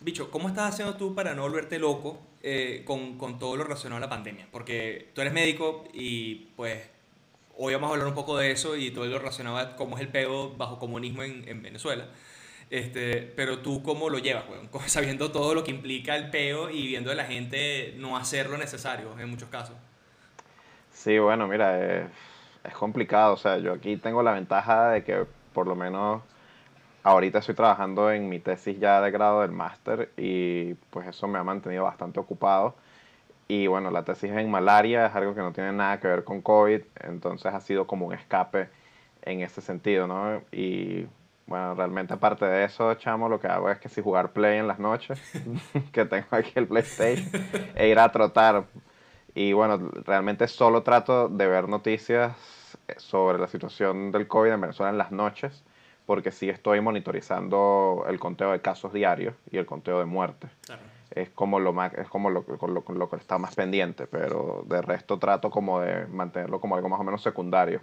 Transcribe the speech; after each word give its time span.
Bicho, 0.00 0.30
¿cómo 0.30 0.48
estás 0.48 0.74
haciendo 0.74 0.96
tú 0.96 1.16
para 1.16 1.34
no 1.34 1.42
volverte 1.42 1.80
loco 1.80 2.20
eh, 2.40 2.84
con, 2.86 3.18
todo 3.40 3.56
lo 3.56 3.64
relacionado 3.64 3.96
a 3.96 4.00
la 4.00 4.08
pandemia? 4.08 4.46
Porque 4.52 5.10
tú 5.12 5.22
eres 5.22 5.32
médico 5.32 5.82
y 5.92 6.52
pues 6.54 6.88
hoy 7.56 7.74
vamos 7.74 7.90
a 7.90 7.94
hablar 7.94 8.06
un 8.06 8.14
poco 8.14 8.38
de 8.38 8.52
eso 8.52 8.76
y 8.76 8.92
todo 8.92 9.06
lo 9.06 9.18
relacionado 9.18 9.56
a 9.56 9.74
cómo 9.74 9.96
es 9.96 10.02
el 10.02 10.08
pego 10.08 10.54
bajo 10.56 10.78
comunismo 10.78 11.24
en, 11.24 11.48
en 11.48 11.62
Venezuela. 11.62 12.06
Este, 12.70 13.22
pero 13.22 13.58
tú 13.58 13.82
cómo 13.82 14.08
lo 14.08 14.18
llevas, 14.18 14.44
weón? 14.48 14.70
sabiendo 14.86 15.32
todo 15.32 15.52
lo 15.54 15.64
que 15.64 15.72
implica 15.72 16.14
el 16.14 16.30
peo 16.30 16.70
y 16.70 16.86
viendo 16.86 17.10
a 17.10 17.16
la 17.16 17.24
gente 17.24 17.94
no 17.96 18.16
hacer 18.16 18.48
lo 18.48 18.56
necesario 18.56 19.18
en 19.18 19.28
muchos 19.28 19.48
casos. 19.48 19.74
Sí, 21.08 21.18
bueno, 21.18 21.48
mira, 21.48 22.02
es, 22.62 22.74
complicado. 22.74 23.32
O 23.32 23.36
sea, 23.38 23.56
yo 23.56 23.72
aquí 23.72 23.96
tengo 23.96 24.22
la 24.22 24.32
ventaja 24.32 24.90
de 24.90 25.04
que 25.04 25.24
por 25.54 25.66
lo 25.66 25.74
menos 25.74 26.20
ahorita 27.02 27.38
estoy 27.38 27.54
trabajando 27.54 28.12
en 28.12 28.28
mi 28.28 28.40
tesis 28.40 28.78
ya 28.78 29.00
de 29.00 29.10
grado 29.10 29.40
del 29.40 29.50
máster 29.50 30.12
y 30.18 30.74
pues 30.90 31.06
eso 31.08 31.26
me 31.26 31.38
ha 31.38 31.44
mantenido 31.44 31.84
bastante 31.84 32.20
ocupado. 32.20 32.74
Y 33.48 33.68
bueno, 33.68 33.90
la 33.90 34.04
tesis 34.04 34.30
en 34.32 34.50
malaria 34.50 35.06
es 35.06 35.14
algo 35.14 35.34
que 35.34 35.40
no 35.40 35.50
tiene 35.54 35.72
nada 35.72 35.98
que 35.98 36.08
ver 36.08 36.24
con 36.24 36.42
COVID, 36.42 36.82
entonces 37.00 37.54
ha 37.54 37.60
sido 37.62 37.86
como 37.86 38.06
un 38.08 38.12
escape 38.12 38.68
en 39.22 39.40
ese 39.40 39.62
sentido, 39.62 40.06
¿no? 40.06 40.42
Y 40.52 41.06
bueno, 41.46 41.74
realmente 41.74 42.12
aparte 42.12 42.44
de 42.44 42.64
eso, 42.64 42.92
chamo, 42.96 43.30
lo 43.30 43.40
que 43.40 43.46
hago 43.46 43.70
es 43.70 43.78
que 43.78 43.88
si 43.88 44.02
jugar 44.02 44.32
Play 44.32 44.58
en 44.58 44.68
las 44.68 44.78
noches, 44.78 45.18
que 45.92 46.04
tengo 46.04 46.26
aquí 46.32 46.52
el 46.56 46.66
PlayStation, 46.66 47.30
e 47.74 47.88
ir 47.88 47.98
a 47.98 48.12
trotar. 48.12 48.66
Y 49.34 49.52
bueno, 49.52 49.78
realmente 50.04 50.48
solo 50.48 50.82
trato 50.82 51.28
de 51.28 51.46
ver 51.46 51.68
noticias 51.68 52.36
sobre 52.96 53.38
la 53.38 53.48
situación 53.48 54.10
del 54.12 54.26
COVID 54.26 54.52
en 54.52 54.60
Venezuela 54.60 54.90
en 54.90 54.98
las 54.98 55.12
noches 55.12 55.64
porque 56.08 56.32
sí 56.32 56.48
estoy 56.48 56.80
monitorizando 56.80 58.06
el 58.08 58.18
conteo 58.18 58.52
de 58.52 58.62
casos 58.62 58.94
diarios 58.94 59.34
y 59.50 59.58
el 59.58 59.66
conteo 59.66 59.98
de 59.98 60.06
muertes. 60.06 60.50
Es 61.10 61.28
como 61.28 61.60
lo 61.60 61.74
más, 61.74 61.92
es 61.92 62.08
como 62.08 62.30
lo, 62.30 62.46
lo, 62.48 62.94
lo, 62.94 63.10
que 63.10 63.16
está 63.16 63.36
más 63.36 63.54
pendiente, 63.54 64.06
pero 64.06 64.64
de 64.66 64.80
resto 64.80 65.18
trato 65.18 65.50
como 65.50 65.80
de 65.80 66.06
mantenerlo 66.06 66.62
como 66.62 66.76
algo 66.76 66.88
más 66.88 66.98
o 66.98 67.04
menos 67.04 67.20
secundario. 67.20 67.82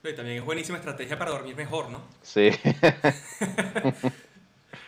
Pero 0.00 0.14
también 0.14 0.38
es 0.38 0.44
buenísima 0.44 0.78
estrategia 0.78 1.18
para 1.18 1.32
dormir 1.32 1.56
mejor, 1.56 1.90
¿no? 1.90 1.98
Sí. 2.22 2.50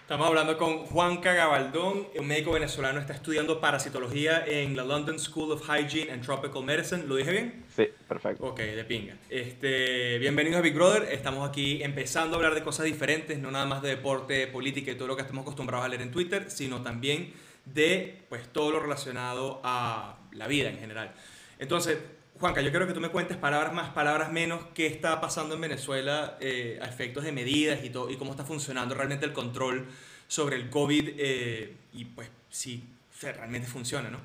Estamos 0.06 0.28
hablando 0.28 0.56
con 0.56 0.86
Juan 0.86 1.16
Cagabaldón, 1.16 2.06
un 2.16 2.26
médico 2.28 2.52
venezolano, 2.52 3.00
está 3.00 3.12
estudiando 3.12 3.60
parasitología 3.60 4.46
en 4.46 4.76
la 4.76 4.84
London 4.84 5.18
School 5.18 5.50
of 5.50 5.68
Hygiene 5.68 6.12
and 6.12 6.24
Tropical 6.24 6.62
Medicine. 6.62 7.02
¿Lo 7.08 7.16
dije 7.16 7.32
bien? 7.32 7.64
Sí, 7.74 7.88
perfecto. 8.06 8.46
Ok, 8.46 8.60
de 8.60 8.84
pinga. 8.84 9.16
Este, 9.28 10.20
bienvenidos 10.20 10.58
a 10.58 10.60
Big 10.60 10.74
Brother. 10.74 11.12
Estamos 11.12 11.48
aquí 11.48 11.82
empezando 11.82 12.36
a 12.36 12.38
hablar 12.38 12.54
de 12.54 12.62
cosas 12.62 12.86
diferentes, 12.86 13.40
no 13.40 13.50
nada 13.50 13.66
más 13.66 13.82
de 13.82 13.88
deporte, 13.88 14.46
política 14.46 14.92
y 14.92 14.94
todo 14.94 15.08
lo 15.08 15.16
que 15.16 15.22
estamos 15.22 15.42
acostumbrados 15.42 15.84
a 15.84 15.88
leer 15.88 16.02
en 16.02 16.12
Twitter, 16.12 16.52
sino 16.52 16.82
también 16.82 17.32
de 17.64 18.26
pues, 18.28 18.46
todo 18.52 18.70
lo 18.70 18.78
relacionado 18.78 19.60
a 19.64 20.18
la 20.30 20.46
vida 20.46 20.70
en 20.70 20.78
general. 20.78 21.12
Entonces, 21.58 21.98
Juanca, 22.38 22.60
yo 22.60 22.70
quiero 22.70 22.86
que 22.86 22.92
tú 22.92 23.00
me 23.00 23.08
cuentes 23.08 23.36
palabras 23.36 23.72
más, 23.72 23.90
palabras 23.90 24.30
menos, 24.30 24.60
qué 24.74 24.86
está 24.86 25.20
pasando 25.20 25.54
en 25.54 25.60
Venezuela 25.62 26.36
eh, 26.40 26.78
a 26.82 26.84
efectos 26.84 27.24
de 27.24 27.32
medidas 27.32 27.82
y, 27.82 27.90
todo, 27.90 28.10
y 28.10 28.16
cómo 28.16 28.32
está 28.32 28.44
funcionando 28.44 28.94
realmente 28.94 29.24
el 29.24 29.32
control 29.32 29.86
sobre 30.26 30.56
el 30.56 30.68
COVID 30.68 31.14
eh, 31.18 31.74
y 31.94 32.04
pues 32.04 32.30
si 32.50 32.84
realmente 33.22 33.66
funciona, 33.66 34.10
¿no? 34.10 34.18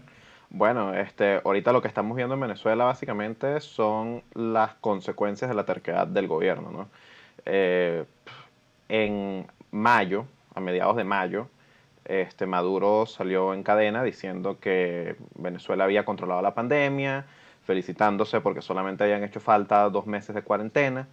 Bueno, 0.49 0.93
este, 0.93 1.39
ahorita 1.45 1.71
lo 1.71 1.81
que 1.81 1.87
estamos 1.87 2.17
viendo 2.17 2.33
en 2.33 2.41
Venezuela 2.41 2.83
básicamente 2.83 3.61
son 3.61 4.21
las 4.33 4.73
consecuencias 4.75 5.49
de 5.49 5.55
la 5.55 5.65
terquedad 5.65 6.05
del 6.05 6.27
gobierno, 6.27 6.69
¿no? 6.69 6.89
Eh, 7.45 8.03
en 8.89 9.47
mayo, 9.71 10.25
a 10.53 10.59
mediados 10.59 10.97
de 10.97 11.05
mayo, 11.05 11.47
este, 12.03 12.45
Maduro 12.45 13.05
salió 13.05 13.53
en 13.53 13.63
cadena 13.63 14.03
diciendo 14.03 14.59
que 14.59 15.15
Venezuela 15.35 15.85
había 15.85 16.03
controlado 16.03 16.41
la 16.41 16.53
pandemia, 16.53 17.25
felicitándose 17.63 18.41
porque 18.41 18.61
solamente 18.61 19.03
habían 19.03 19.23
hecho 19.23 19.39
falta 19.39 19.89
dos 19.89 20.07
meses 20.07 20.35
de 20.35 20.41
cuarentena. 20.41 21.07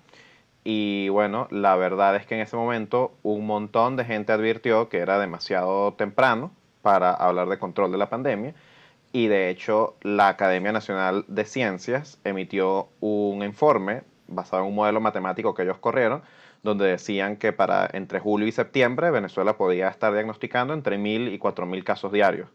Y 0.65 1.09
bueno, 1.09 1.49
la 1.51 1.77
verdad 1.77 2.17
es 2.17 2.27
que 2.27 2.35
en 2.35 2.41
ese 2.41 2.57
momento 2.57 3.13
un 3.23 3.47
montón 3.47 3.97
de 3.97 4.05
gente 4.05 4.33
advirtió 4.33 4.89
que 4.89 4.99
era 4.99 5.19
demasiado 5.19 5.95
temprano 5.95 6.53
para 6.83 7.13
hablar 7.13 7.49
de 7.49 7.59
control 7.59 7.93
de 7.93 7.99
la 7.99 8.11
pandemia. 8.11 8.55
Y 9.13 9.29
de 9.29 9.49
hecho, 9.49 9.97
la 10.03 10.29
Academia 10.29 10.73
Nacional 10.73 11.25
de 11.29 11.45
Ciencias 11.45 12.19
emitió 12.25 12.89
un 13.01 13.43
informe 13.43 14.03
basado 14.27 14.63
en 14.63 14.69
un 14.69 14.75
modelo 14.75 15.01
matemático 15.01 15.55
que 15.55 15.63
ellos 15.63 15.79
corrieron, 15.79 16.23
donde 16.63 16.87
decían 16.87 17.37
que 17.37 17.53
para 17.53 17.89
entre 17.93 18.21
julio 18.21 18.47
y 18.47 18.53
septiembre 18.53 19.11
Venezuela 19.11 19.57
podía 19.57 19.89
estar 19.89 20.13
diagnosticando 20.13 20.75
entre 20.75 20.99
1.000 20.99 21.33
y 21.33 21.39
4.000 21.39 21.85
casos 21.85 22.13
diarios. 22.13 22.49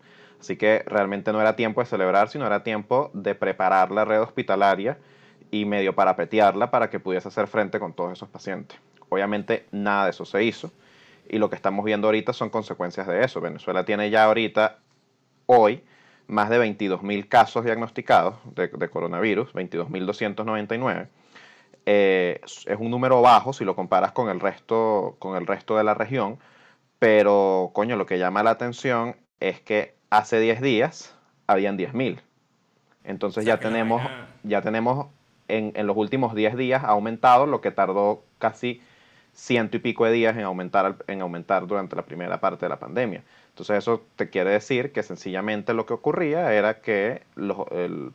Así 0.43 0.57
que 0.57 0.83
realmente 0.85 1.31
no 1.31 1.39
era 1.39 1.55
tiempo 1.55 1.79
de 1.79 1.85
celebrar, 1.87 2.27
sino 2.27 2.45
era 2.45 2.63
tiempo 2.63 3.09
de 3.13 3.33
preparar 3.33 3.91
la 3.91 4.03
red 4.03 4.19
hospitalaria 4.19 4.97
y 5.51 5.63
medio 5.63 5.95
parapetearla 5.95 6.69
para 6.69 6.89
que 6.89 6.99
pudiese 6.99 7.29
hacer 7.29 7.47
frente 7.47 7.79
con 7.79 7.93
todos 7.93 8.11
esos 8.11 8.27
pacientes. 8.27 8.77
Obviamente 9.07 9.67
nada 9.71 10.03
de 10.03 10.09
eso 10.09 10.25
se 10.25 10.43
hizo 10.43 10.69
y 11.29 11.37
lo 11.37 11.49
que 11.49 11.55
estamos 11.55 11.85
viendo 11.85 12.09
ahorita 12.09 12.33
son 12.33 12.49
consecuencias 12.49 13.07
de 13.07 13.23
eso. 13.23 13.39
Venezuela 13.39 13.85
tiene 13.85 14.09
ya 14.09 14.25
ahorita, 14.25 14.79
hoy, 15.45 15.81
más 16.27 16.49
de 16.49 16.59
22.000 16.59 17.29
casos 17.29 17.63
diagnosticados 17.63 18.35
de, 18.53 18.89
coronavirus, 18.89 19.53
22.299. 19.53 21.07
Eh, 21.85 22.41
es 22.43 22.77
un 22.77 22.91
número 22.91 23.21
bajo 23.21 23.53
si 23.53 23.63
lo 23.63 23.77
comparas 23.77 24.11
con 24.11 24.27
el, 24.27 24.41
resto, 24.41 25.15
con 25.19 25.37
el 25.37 25.47
resto 25.47 25.77
de 25.77 25.85
la 25.85 25.93
región, 25.93 26.37
pero 26.99 27.71
coño, 27.73 27.95
lo 27.95 28.05
que 28.05 28.19
llama 28.19 28.43
la 28.43 28.49
atención 28.49 29.15
es 29.39 29.61
que 29.61 30.02
hace 30.17 30.39
10 30.39 30.61
días 30.61 31.15
habían 31.47 31.77
10.000. 31.77 32.19
Entonces 33.03 33.45
ya 33.45 33.59
tenemos, 33.59 34.01
ya 34.43 34.61
tenemos 34.61 35.07
en, 35.47 35.71
en, 35.75 35.87
los 35.87 35.97
últimos 35.97 36.35
10 36.35 36.55
días 36.55 36.83
aumentado 36.83 37.47
lo 37.47 37.61
que 37.61 37.71
tardó 37.71 38.23
casi 38.37 38.81
ciento 39.33 39.77
y 39.77 39.79
pico 39.79 40.05
de 40.05 40.11
días 40.11 40.37
en 40.37 40.43
aumentar, 40.43 40.97
en 41.07 41.21
aumentar 41.21 41.65
durante 41.65 41.95
la 41.95 42.03
primera 42.03 42.39
parte 42.39 42.65
de 42.65 42.69
la 42.69 42.79
pandemia. 42.79 43.23
Entonces 43.49 43.79
eso 43.79 44.03
te 44.15 44.29
quiere 44.29 44.51
decir 44.51 44.91
que 44.91 45.01
sencillamente 45.01 45.73
lo 45.73 45.85
que 45.85 45.93
ocurría 45.93 46.53
era 46.53 46.79
que 46.81 47.23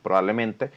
probablemente 0.03 0.71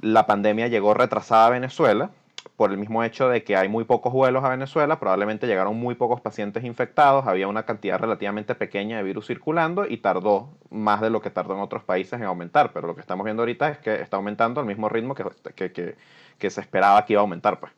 la 0.00 0.26
pandemia 0.26 0.66
llegó 0.66 0.94
retrasada 0.94 1.46
a 1.46 1.50
Venezuela 1.50 2.10
por 2.56 2.70
el 2.70 2.78
mismo 2.78 3.04
hecho 3.04 3.28
de 3.28 3.44
que 3.44 3.54
hay 3.56 3.68
muy 3.68 3.84
pocos 3.84 4.12
vuelos 4.12 4.42
a 4.42 4.48
Venezuela, 4.48 4.98
probablemente 4.98 5.46
llegaron 5.46 5.76
muy 5.76 5.94
pocos 5.94 6.20
pacientes 6.22 6.64
infectados, 6.64 7.26
había 7.26 7.48
una 7.48 7.64
cantidad 7.64 7.98
relativamente 7.98 8.54
pequeña 8.54 8.96
de 8.96 9.02
virus 9.02 9.26
circulando 9.26 9.86
y 9.86 9.98
tardó 9.98 10.48
más 10.70 11.02
de 11.02 11.10
lo 11.10 11.20
que 11.20 11.30
tardó 11.30 11.54
en 11.54 11.60
otros 11.60 11.84
países 11.84 12.14
en 12.14 12.24
aumentar, 12.24 12.72
pero 12.72 12.86
lo 12.86 12.94
que 12.94 13.02
estamos 13.02 13.24
viendo 13.24 13.42
ahorita 13.42 13.68
es 13.68 13.78
que 13.78 14.00
está 14.00 14.16
aumentando 14.16 14.60
al 14.60 14.66
mismo 14.66 14.88
ritmo 14.88 15.14
que, 15.14 15.24
que, 15.54 15.70
que, 15.70 15.96
que 16.38 16.50
se 16.50 16.62
esperaba 16.62 17.04
que 17.04 17.12
iba 17.12 17.20
a 17.20 17.24
aumentar. 17.24 17.60
Pues. 17.60 17.72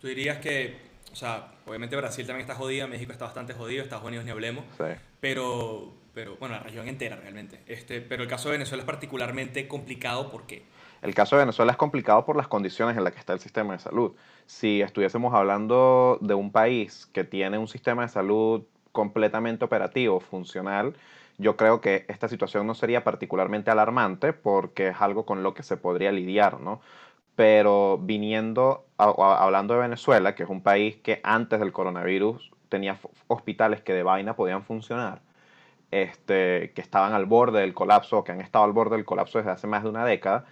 Tú 0.00 0.08
dirías 0.08 0.38
que, 0.38 0.76
o 1.12 1.16
sea, 1.16 1.46
obviamente 1.64 1.94
Brasil 1.94 2.26
también 2.26 2.42
está 2.42 2.56
jodida, 2.56 2.88
México 2.88 3.12
está 3.12 3.26
bastante 3.26 3.54
jodido, 3.54 3.84
Estados 3.84 4.04
Unidos 4.04 4.24
ni 4.24 4.32
hablemos, 4.32 4.64
sí. 4.76 4.84
pero, 5.20 5.92
pero, 6.14 6.36
bueno, 6.40 6.56
la 6.56 6.62
región 6.64 6.88
entera 6.88 7.14
realmente. 7.14 7.60
Este, 7.68 8.00
pero 8.00 8.24
el 8.24 8.28
caso 8.28 8.48
de 8.48 8.54
Venezuela 8.54 8.82
es 8.82 8.86
particularmente 8.86 9.68
complicado, 9.68 10.32
¿por 10.32 10.46
qué? 10.48 10.64
El 11.02 11.16
caso 11.16 11.34
de 11.34 11.42
Venezuela 11.42 11.72
es 11.72 11.78
complicado 11.78 12.24
por 12.24 12.36
las 12.36 12.46
condiciones 12.46 12.96
en 12.96 13.02
las 13.02 13.12
que 13.12 13.18
está 13.18 13.32
el 13.32 13.40
sistema 13.40 13.72
de 13.72 13.80
salud. 13.80 14.12
Si 14.46 14.80
estuviésemos 14.80 15.34
hablando 15.34 16.18
de 16.20 16.34
un 16.34 16.52
país 16.52 17.06
que 17.12 17.24
tiene 17.24 17.58
un 17.58 17.66
sistema 17.66 18.02
de 18.02 18.08
salud 18.08 18.62
completamente 18.92 19.64
operativo, 19.64 20.20
funcional, 20.20 20.94
yo 21.38 21.56
creo 21.56 21.80
que 21.80 22.04
esta 22.08 22.28
situación 22.28 22.68
no 22.68 22.74
sería 22.74 23.02
particularmente 23.02 23.70
alarmante 23.72 24.32
porque 24.32 24.88
es 24.88 25.00
algo 25.00 25.26
con 25.26 25.42
lo 25.42 25.54
que 25.54 25.64
se 25.64 25.76
podría 25.76 26.12
lidiar, 26.12 26.60
¿no? 26.60 26.80
Pero 27.34 27.98
viniendo, 27.98 28.84
hablando 28.96 29.74
de 29.74 29.80
Venezuela, 29.80 30.36
que 30.36 30.44
es 30.44 30.48
un 30.50 30.62
país 30.62 30.96
que 30.98 31.20
antes 31.24 31.58
del 31.58 31.72
coronavirus 31.72 32.52
tenía 32.68 32.98
hospitales 33.26 33.80
que 33.82 33.92
de 33.92 34.04
vaina 34.04 34.36
podían 34.36 34.62
funcionar, 34.62 35.20
este, 35.90 36.72
que 36.74 36.80
estaban 36.80 37.12
al 37.12 37.26
borde 37.26 37.60
del 37.60 37.74
colapso, 37.74 38.22
que 38.22 38.32
han 38.32 38.40
estado 38.40 38.64
al 38.64 38.72
borde 38.72 38.96
del 38.96 39.04
colapso 39.04 39.38
desde 39.38 39.50
hace 39.50 39.66
más 39.66 39.82
de 39.82 39.88
una 39.88 40.04
década, 40.04 40.44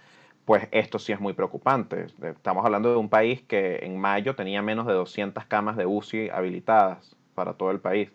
pues 0.45 0.67
esto 0.71 0.99
sí 0.99 1.11
es 1.11 1.19
muy 1.19 1.33
preocupante. 1.33 2.07
Estamos 2.21 2.65
hablando 2.65 2.91
de 2.91 2.97
un 2.97 3.09
país 3.09 3.41
que 3.41 3.79
en 3.83 3.97
mayo 3.97 4.35
tenía 4.35 4.61
menos 4.61 4.87
de 4.87 4.93
200 4.93 5.45
camas 5.45 5.77
de 5.77 5.85
UCI 5.85 6.29
habilitadas 6.29 7.15
para 7.35 7.53
todo 7.53 7.71
el 7.71 7.79
país 7.79 8.11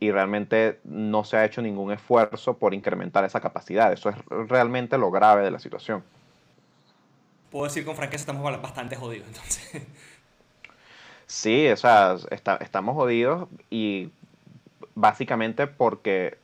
y 0.00 0.10
realmente 0.10 0.80
no 0.84 1.24
se 1.24 1.36
ha 1.36 1.44
hecho 1.44 1.60
ningún 1.60 1.92
esfuerzo 1.92 2.56
por 2.56 2.72
incrementar 2.72 3.24
esa 3.24 3.40
capacidad. 3.40 3.92
Eso 3.92 4.08
es 4.08 4.16
realmente 4.48 4.96
lo 4.96 5.10
grave 5.10 5.42
de 5.42 5.50
la 5.50 5.58
situación. 5.58 6.02
Puedo 7.50 7.66
decir 7.66 7.84
con 7.84 7.96
franqueza, 7.96 8.22
estamos 8.22 8.62
bastante 8.62 8.96
jodidos 8.96 9.28
entonces. 9.28 9.82
Sí, 11.26 11.68
o 11.68 11.76
sea, 11.76 12.16
está, 12.30 12.56
estamos 12.56 12.96
jodidos 12.96 13.48
y 13.70 14.10
básicamente 14.96 15.68
porque 15.68 16.38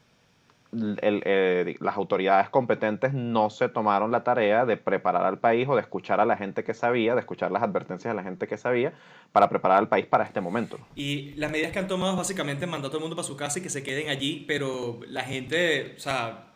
eh, 1.02 1.76
las 1.80 1.96
autoridades 1.96 2.48
competentes 2.50 3.12
no 3.12 3.50
se 3.50 3.68
tomaron 3.68 4.10
la 4.10 4.24
tarea 4.24 4.64
de 4.66 4.76
preparar 4.76 5.24
al 5.24 5.38
país 5.38 5.66
o 5.68 5.74
de 5.74 5.80
escuchar 5.80 6.20
a 6.20 6.24
la 6.24 6.36
gente 6.36 6.64
que 6.64 6.74
sabía, 6.74 7.14
de 7.14 7.20
escuchar 7.20 7.50
las 7.50 7.62
advertencias 7.62 8.12
de 8.12 8.16
la 8.16 8.22
gente 8.22 8.46
que 8.46 8.56
sabía 8.56 8.92
para 9.32 9.48
preparar 9.48 9.78
al 9.78 9.88
país 9.88 10.06
para 10.06 10.24
este 10.24 10.40
momento. 10.40 10.78
Y 10.94 11.34
las 11.36 11.50
medidas 11.50 11.72
que 11.72 11.78
han 11.78 11.88
tomado 11.88 12.12
es 12.12 12.18
básicamente 12.18 12.66
mandar 12.66 12.88
a 12.88 12.90
todo 12.90 12.98
el 12.98 13.02
mundo 13.02 13.16
para 13.16 13.26
su 13.26 13.36
casa 13.36 13.58
y 13.58 13.62
que 13.62 13.70
se 13.70 13.82
queden 13.82 14.08
allí, 14.08 14.44
pero 14.46 15.00
la 15.08 15.22
gente, 15.22 15.94
o 15.96 16.00
sea, 16.00 16.48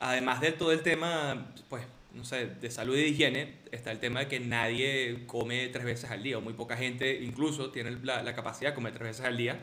además 0.00 0.40
de 0.40 0.52
todo 0.52 0.72
el 0.72 0.82
tema, 0.82 1.46
pues, 1.68 1.84
no 2.14 2.24
sé, 2.24 2.46
de 2.46 2.70
salud 2.70 2.96
y 2.96 3.02
de 3.02 3.08
higiene, 3.08 3.54
está 3.72 3.90
el 3.90 3.98
tema 3.98 4.20
de 4.20 4.28
que 4.28 4.40
nadie 4.40 5.24
come 5.26 5.68
tres 5.68 5.84
veces 5.84 6.10
al 6.10 6.22
día, 6.22 6.38
o 6.38 6.40
muy 6.40 6.54
poca 6.54 6.76
gente 6.76 7.22
incluso 7.22 7.70
tiene 7.70 7.92
la, 8.02 8.22
la 8.22 8.34
capacidad 8.34 8.70
de 8.70 8.74
comer 8.74 8.92
tres 8.92 9.08
veces 9.08 9.26
al 9.26 9.36
día 9.36 9.58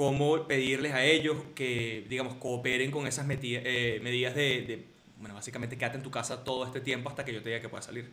cómo 0.00 0.44
pedirles 0.44 0.94
a 0.94 1.04
ellos 1.04 1.36
que, 1.54 2.06
digamos, 2.08 2.32
cooperen 2.36 2.90
con 2.90 3.06
esas 3.06 3.26
eh, 3.28 4.00
medidas 4.02 4.34
de, 4.34 4.86
bueno, 5.18 5.34
básicamente 5.34 5.76
quédate 5.76 5.98
en 5.98 6.02
tu 6.02 6.10
casa 6.10 6.42
todo 6.42 6.64
este 6.64 6.80
tiempo 6.80 7.10
hasta 7.10 7.22
que 7.22 7.34
yo 7.34 7.42
te 7.42 7.50
diga 7.50 7.60
que 7.60 7.68
puedas 7.68 7.84
salir. 7.84 8.10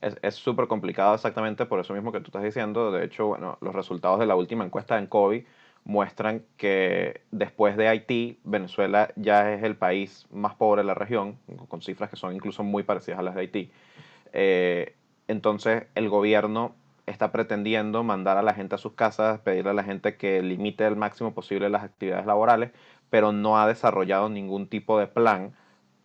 Es 0.00 0.36
súper 0.36 0.68
complicado 0.68 1.16
exactamente 1.16 1.66
por 1.66 1.80
eso 1.80 1.94
mismo 1.94 2.12
que 2.12 2.20
tú 2.20 2.26
estás 2.26 2.44
diciendo. 2.44 2.92
De 2.92 3.04
hecho, 3.04 3.26
bueno, 3.26 3.58
los 3.60 3.74
resultados 3.74 4.20
de 4.20 4.26
la 4.26 4.36
última 4.36 4.64
encuesta 4.64 4.96
en 5.00 5.08
COVID 5.08 5.42
muestran 5.82 6.44
que 6.56 7.22
después 7.32 7.76
de 7.76 7.88
Haití, 7.88 8.38
Venezuela 8.44 9.12
ya 9.16 9.52
es 9.52 9.64
el 9.64 9.74
país 9.74 10.28
más 10.30 10.54
pobre 10.54 10.82
de 10.82 10.86
la 10.86 10.94
región, 10.94 11.40
con 11.66 11.82
cifras 11.82 12.08
que 12.08 12.14
son 12.14 12.32
incluso 12.36 12.62
muy 12.62 12.84
parecidas 12.84 13.18
a 13.18 13.22
las 13.22 13.34
de 13.34 13.40
Haití. 13.40 13.72
Eh, 14.32 14.94
entonces, 15.26 15.86
el 15.96 16.08
gobierno 16.08 16.76
está 17.06 17.32
pretendiendo 17.32 18.02
mandar 18.02 18.36
a 18.36 18.42
la 18.42 18.54
gente 18.54 18.74
a 18.74 18.78
sus 18.78 18.92
casas, 18.92 19.40
pedirle 19.40 19.70
a 19.70 19.74
la 19.74 19.84
gente 19.84 20.16
que 20.16 20.42
limite 20.42 20.86
el 20.86 20.96
máximo 20.96 21.34
posible 21.34 21.70
las 21.70 21.84
actividades 21.84 22.26
laborales, 22.26 22.72
pero 23.10 23.32
no 23.32 23.58
ha 23.58 23.66
desarrollado 23.66 24.28
ningún 24.28 24.66
tipo 24.68 24.98
de 24.98 25.06
plan 25.06 25.52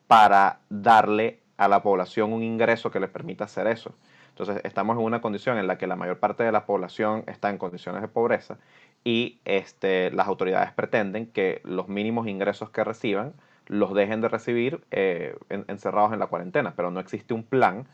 para 0.07 0.59
darle 0.69 1.39
a 1.57 1.67
la 1.67 1.83
población 1.83 2.33
un 2.33 2.43
ingreso 2.43 2.91
que 2.91 2.99
les 2.99 3.09
permita 3.09 3.45
hacer 3.45 3.67
eso. 3.67 3.93
Entonces 4.29 4.61
estamos 4.63 4.97
en 4.97 5.03
una 5.03 5.21
condición 5.21 5.57
en 5.57 5.67
la 5.67 5.77
que 5.77 5.87
la 5.87 5.95
mayor 5.95 6.19
parte 6.19 6.43
de 6.43 6.51
la 6.51 6.65
población 6.65 7.23
está 7.27 7.49
en 7.49 7.57
condiciones 7.57 8.01
de 8.01 8.07
pobreza 8.07 8.57
y 9.03 9.39
este, 9.45 10.11
las 10.11 10.27
autoridades 10.27 10.71
pretenden 10.71 11.27
que 11.27 11.61
los 11.63 11.87
mínimos 11.87 12.27
ingresos 12.27 12.69
que 12.69 12.83
reciban 12.83 13.33
los 13.67 13.93
dejen 13.93 14.21
de 14.21 14.29
recibir 14.29 14.83
eh, 14.91 15.35
encerrados 15.49 16.13
en 16.13 16.19
la 16.19 16.27
cuarentena, 16.27 16.73
pero 16.75 16.91
no 16.91 16.99
existe 16.99 17.33
un 17.33 17.43
plan 17.43 17.87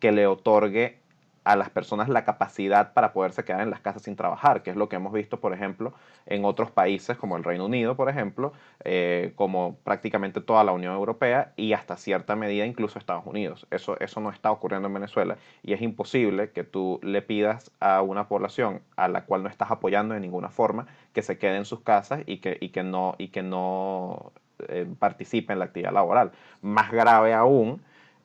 que 0.00 0.12
le 0.12 0.26
otorgue 0.26 0.98
a 1.44 1.56
las 1.56 1.70
personas 1.70 2.08
la 2.08 2.24
capacidad 2.24 2.92
para 2.92 3.12
poderse 3.12 3.44
quedar 3.44 3.62
en 3.62 3.70
las 3.70 3.80
casas 3.80 4.02
sin 4.02 4.16
trabajar, 4.16 4.62
que 4.62 4.70
es 4.70 4.76
lo 4.76 4.88
que 4.88 4.96
hemos 4.96 5.12
visto, 5.12 5.40
por 5.40 5.52
ejemplo, 5.52 5.92
en 6.26 6.44
otros 6.44 6.70
países 6.70 7.16
como 7.16 7.36
el 7.36 7.44
Reino 7.44 7.66
Unido, 7.66 7.96
por 7.96 8.08
ejemplo, 8.08 8.52
eh, 8.84 9.32
como 9.34 9.76
prácticamente 9.82 10.40
toda 10.40 10.62
la 10.64 10.72
Unión 10.72 10.94
Europea 10.94 11.52
y 11.56 11.72
hasta 11.72 11.96
cierta 11.96 12.36
medida 12.36 12.64
incluso 12.64 12.98
Estados 12.98 13.26
Unidos. 13.26 13.66
Eso, 13.70 13.98
eso 14.00 14.20
no 14.20 14.30
está 14.30 14.50
ocurriendo 14.52 14.88
en 14.88 14.94
Venezuela 14.94 15.36
y 15.62 15.72
es 15.72 15.82
imposible 15.82 16.50
que 16.50 16.64
tú 16.64 17.00
le 17.02 17.22
pidas 17.22 17.70
a 17.80 18.02
una 18.02 18.28
población 18.28 18.80
a 18.96 19.08
la 19.08 19.24
cual 19.24 19.42
no 19.42 19.48
estás 19.48 19.70
apoyando 19.70 20.14
de 20.14 20.20
ninguna 20.20 20.50
forma 20.50 20.86
que 21.12 21.22
se 21.22 21.38
quede 21.38 21.56
en 21.56 21.64
sus 21.64 21.80
casas 21.80 22.20
y 22.26 22.38
que, 22.38 22.56
y 22.60 22.68
que 22.70 22.82
no, 22.82 23.14
y 23.18 23.28
que 23.28 23.42
no 23.42 24.32
eh, 24.68 24.86
participe 24.98 25.52
en 25.52 25.58
la 25.58 25.66
actividad 25.66 25.92
laboral. 25.92 26.32
Más 26.60 26.90
grave 26.90 27.34
aún, 27.34 27.82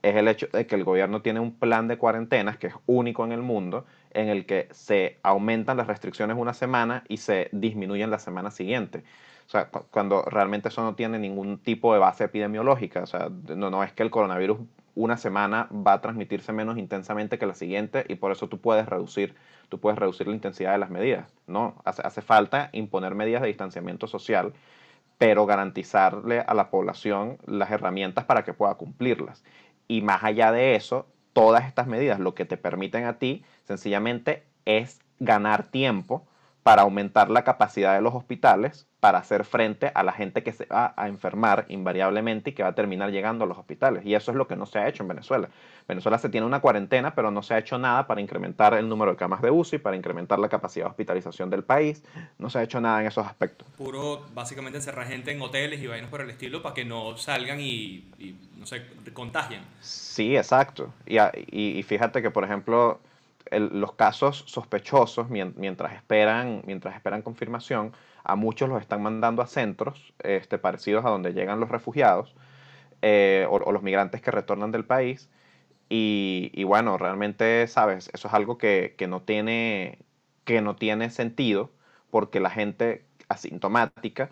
es 0.09 0.15
el 0.15 0.27
hecho 0.27 0.47
de 0.51 0.67
que 0.67 0.75
el 0.75 0.83
gobierno 0.83 1.21
tiene 1.21 1.39
un 1.39 1.53
plan 1.53 1.87
de 1.87 1.97
cuarentenas 1.97 2.57
que 2.57 2.67
es 2.67 2.73
único 2.85 3.25
en 3.25 3.31
el 3.31 3.41
mundo, 3.41 3.85
en 4.11 4.29
el 4.29 4.45
que 4.45 4.67
se 4.71 5.17
aumentan 5.23 5.77
las 5.77 5.87
restricciones 5.87 6.37
una 6.37 6.53
semana 6.53 7.03
y 7.07 7.17
se 7.17 7.49
disminuyen 7.51 8.11
la 8.11 8.19
semana 8.19 8.51
siguiente. 8.51 9.03
O 9.47 9.49
sea, 9.49 9.69
cuando 9.69 10.23
realmente 10.23 10.67
eso 10.67 10.81
no 10.83 10.95
tiene 10.95 11.19
ningún 11.19 11.57
tipo 11.59 11.93
de 11.93 11.99
base 11.99 12.25
epidemiológica. 12.25 13.03
O 13.03 13.07
sea, 13.07 13.29
no, 13.55 13.69
no 13.69 13.83
es 13.83 13.93
que 13.93 14.03
el 14.03 14.11
coronavirus 14.11 14.59
una 14.95 15.15
semana 15.15 15.69
va 15.71 15.93
a 15.93 16.01
transmitirse 16.01 16.51
menos 16.51 16.77
intensamente 16.77 17.37
que 17.37 17.45
la 17.45 17.53
siguiente 17.53 18.03
y 18.09 18.15
por 18.15 18.31
eso 18.31 18.49
tú 18.49 18.59
puedes 18.59 18.87
reducir, 18.87 19.35
tú 19.69 19.79
puedes 19.79 19.99
reducir 19.99 20.27
la 20.27 20.33
intensidad 20.33 20.73
de 20.73 20.79
las 20.79 20.89
medidas. 20.89 21.33
No, 21.45 21.75
hace, 21.85 22.01
hace 22.03 22.21
falta 22.21 22.69
imponer 22.73 23.15
medidas 23.15 23.41
de 23.43 23.47
distanciamiento 23.47 24.07
social, 24.07 24.53
pero 25.17 25.45
garantizarle 25.45 26.41
a 26.41 26.53
la 26.53 26.69
población 26.69 27.37
las 27.45 27.71
herramientas 27.71 28.25
para 28.25 28.43
que 28.43 28.53
pueda 28.53 28.75
cumplirlas. 28.75 29.43
Y 29.87 30.01
más 30.01 30.23
allá 30.23 30.51
de 30.51 30.75
eso, 30.75 31.07
todas 31.33 31.65
estas 31.65 31.87
medidas 31.87 32.19
lo 32.19 32.35
que 32.35 32.45
te 32.45 32.57
permiten 32.57 33.05
a 33.05 33.19
ti 33.19 33.43
sencillamente 33.63 34.43
es 34.65 34.99
ganar 35.19 35.67
tiempo 35.67 36.27
para 36.67 36.81
aumentar 36.81 37.29
la 37.29 37.45
capacidad 37.45 37.95
de 37.95 38.01
los 38.01 38.13
hospitales 38.13 38.87
para 38.99 39.19
hacer 39.19 39.45
frente 39.45 39.89
a 39.95 40.03
la 40.03 40.11
gente 40.11 40.43
que 40.43 40.51
se 40.51 40.65
va 40.65 40.93
a 40.97 41.07
enfermar 41.07 41.65
invariablemente 41.69 42.49
y 42.49 42.53
que 42.53 42.61
va 42.61 42.67
a 42.67 42.75
terminar 42.75 43.09
llegando 43.09 43.45
a 43.45 43.47
los 43.47 43.57
hospitales. 43.57 44.05
Y 44.05 44.15
eso 44.15 44.31
es 44.31 44.37
lo 44.37 44.49
que 44.49 44.57
no 44.57 44.65
se 44.65 44.77
ha 44.77 44.89
hecho 44.89 45.03
en 45.03 45.07
Venezuela. 45.07 45.47
Venezuela 45.87 46.17
se 46.17 46.27
tiene 46.27 46.45
una 46.45 46.59
cuarentena, 46.59 47.15
pero 47.15 47.31
no 47.31 47.41
se 47.41 47.53
ha 47.53 47.57
hecho 47.57 47.77
nada 47.77 48.05
para 48.05 48.19
incrementar 48.19 48.73
el 48.73 48.89
número 48.89 49.11
de 49.11 49.17
camas 49.17 49.41
de 49.41 49.49
UCI, 49.49 49.77
para 49.77 49.95
incrementar 49.95 50.39
la 50.39 50.49
capacidad 50.49 50.87
de 50.87 50.89
hospitalización 50.89 51.49
del 51.49 51.63
país. 51.63 52.03
No 52.37 52.49
se 52.49 52.59
ha 52.59 52.63
hecho 52.63 52.81
nada 52.81 52.99
en 52.99 53.07
esos 53.07 53.25
aspectos. 53.25 53.65
Puro, 53.77 54.25
básicamente, 54.33 54.79
encerrar 54.79 55.07
gente 55.07 55.31
en 55.31 55.41
hoteles 55.41 55.79
y 55.79 55.87
vainas 55.87 56.09
por 56.09 56.19
el 56.19 56.29
estilo 56.29 56.61
para 56.61 56.75
que 56.75 56.83
no 56.83 57.15
salgan 57.15 57.61
y, 57.61 58.11
no 58.57 58.65
se 58.65 58.83
contagien. 59.13 59.61
Sí, 59.79 60.35
exacto. 60.35 60.93
Y, 61.05 61.17
y, 61.17 61.79
y 61.79 61.83
fíjate 61.83 62.21
que, 62.21 62.29
por 62.29 62.43
ejemplo, 62.43 62.99
los 63.51 63.93
casos 63.93 64.43
sospechosos, 64.47 65.29
mientras 65.29 65.93
esperan, 65.93 66.61
mientras 66.65 66.95
esperan 66.95 67.21
confirmación, 67.21 67.93
a 68.23 68.35
muchos 68.35 68.69
los 68.69 68.81
están 68.81 69.01
mandando 69.01 69.41
a 69.41 69.47
centros 69.47 70.13
este, 70.19 70.57
parecidos 70.57 71.05
a 71.05 71.09
donde 71.09 71.33
llegan 71.33 71.59
los 71.59 71.69
refugiados 71.69 72.35
eh, 73.01 73.47
o, 73.49 73.71
los 73.71 73.83
migrantes 73.83 74.21
que 74.21 74.31
retornan 74.31 74.71
del 74.71 74.85
país. 74.85 75.29
Y, 75.89 76.63
bueno, 76.65 76.97
realmente, 76.97 77.65
sabes, 77.67 78.09
eso 78.13 78.27
es 78.27 78.33
algo 78.33 78.57
que, 78.57 78.95
que, 78.97 79.07
no 79.07 79.21
tiene, 79.21 79.99
que 80.43 80.61
no 80.61 80.75
tiene 80.75 81.09
sentido 81.09 81.71
porque 82.09 82.41
la 82.41 82.49
gente 82.49 83.05
asintomática 83.29 84.29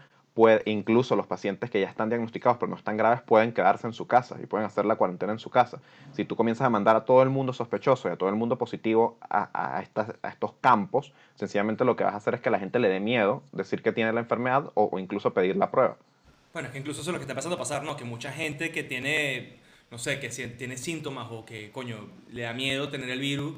incluso 0.66 1.16
los 1.16 1.28
pacientes 1.28 1.70
que 1.70 1.80
ya 1.80 1.88
están 1.88 2.10
diagnosticados 2.10 2.58
pero 2.58 2.70
no 2.70 2.76
están 2.76 2.98
graves 2.98 3.22
pueden 3.22 3.54
quedarse 3.54 3.88
en 3.88 3.94
su 3.94 4.06
casa 4.06 4.38
y 4.42 4.46
pueden 4.46 4.66
hacer 4.66 4.86
la 4.86 4.96
cuarentena 4.96 5.32
en 5.32 5.40
su 5.40 5.50
casa. 5.50 5.80
Si 6.14 6.26
tú 6.26 6.36
comienzas 6.36 6.68
a 6.68 6.70
mandar 6.70 6.96
a 6.96 7.06
todo 7.06 7.24
el 7.24 7.30
mundo 7.30 7.54
sospechoso 7.54 8.10
y 8.10 8.12
a 8.12 8.18
todo 8.18 8.30
el 8.30 8.36
mundo 8.36 8.58
positivo 8.58 9.18
a, 9.22 9.82
estos 9.82 10.54
campos, 10.60 11.14
sencillamente 11.36 11.86
lo 11.86 11.96
que 11.96 12.04
vas 12.04 12.14
a 12.14 12.18
hacer 12.18 12.36
es 12.36 12.42
que 12.42 12.50
la 12.50 12.60
gente 12.60 12.80
le 12.80 12.90
dé 12.90 13.00
miedo 13.00 13.44
decir 13.54 13.82
que 13.82 13.92
tiene 13.92 14.12
la 14.12 14.20
enfermedad 14.20 14.72
o, 14.74 14.90
o 14.92 15.00
incluso 15.00 15.34
pedir 15.34 15.56
la 15.56 15.72
prueba. 15.72 15.98
Bueno, 16.54 16.68
es 16.68 16.74
que 16.74 16.80
incluso 16.80 17.02
eso 17.02 17.12
es 17.12 17.14
lo 17.14 17.20
que 17.20 17.24
está 17.24 17.36
pasando 17.36 17.56
a 17.56 17.60
pasar, 17.60 17.84
¿no? 17.84 17.98
Que 17.98 18.06
mucha 18.06 18.32
gente 18.32 18.72
que 18.72 18.84
tiene, 18.84 19.58
no 19.92 19.98
sé, 19.98 20.20
que 20.20 20.30
tiene 20.30 20.78
síntomas 20.78 21.28
o 21.30 21.46
que, 21.46 21.72
coño, 21.72 22.08
le 22.32 22.44
da 22.44 22.54
miedo 22.54 22.89
tener 22.89 23.10
el 23.10 23.20
virus, 23.20 23.56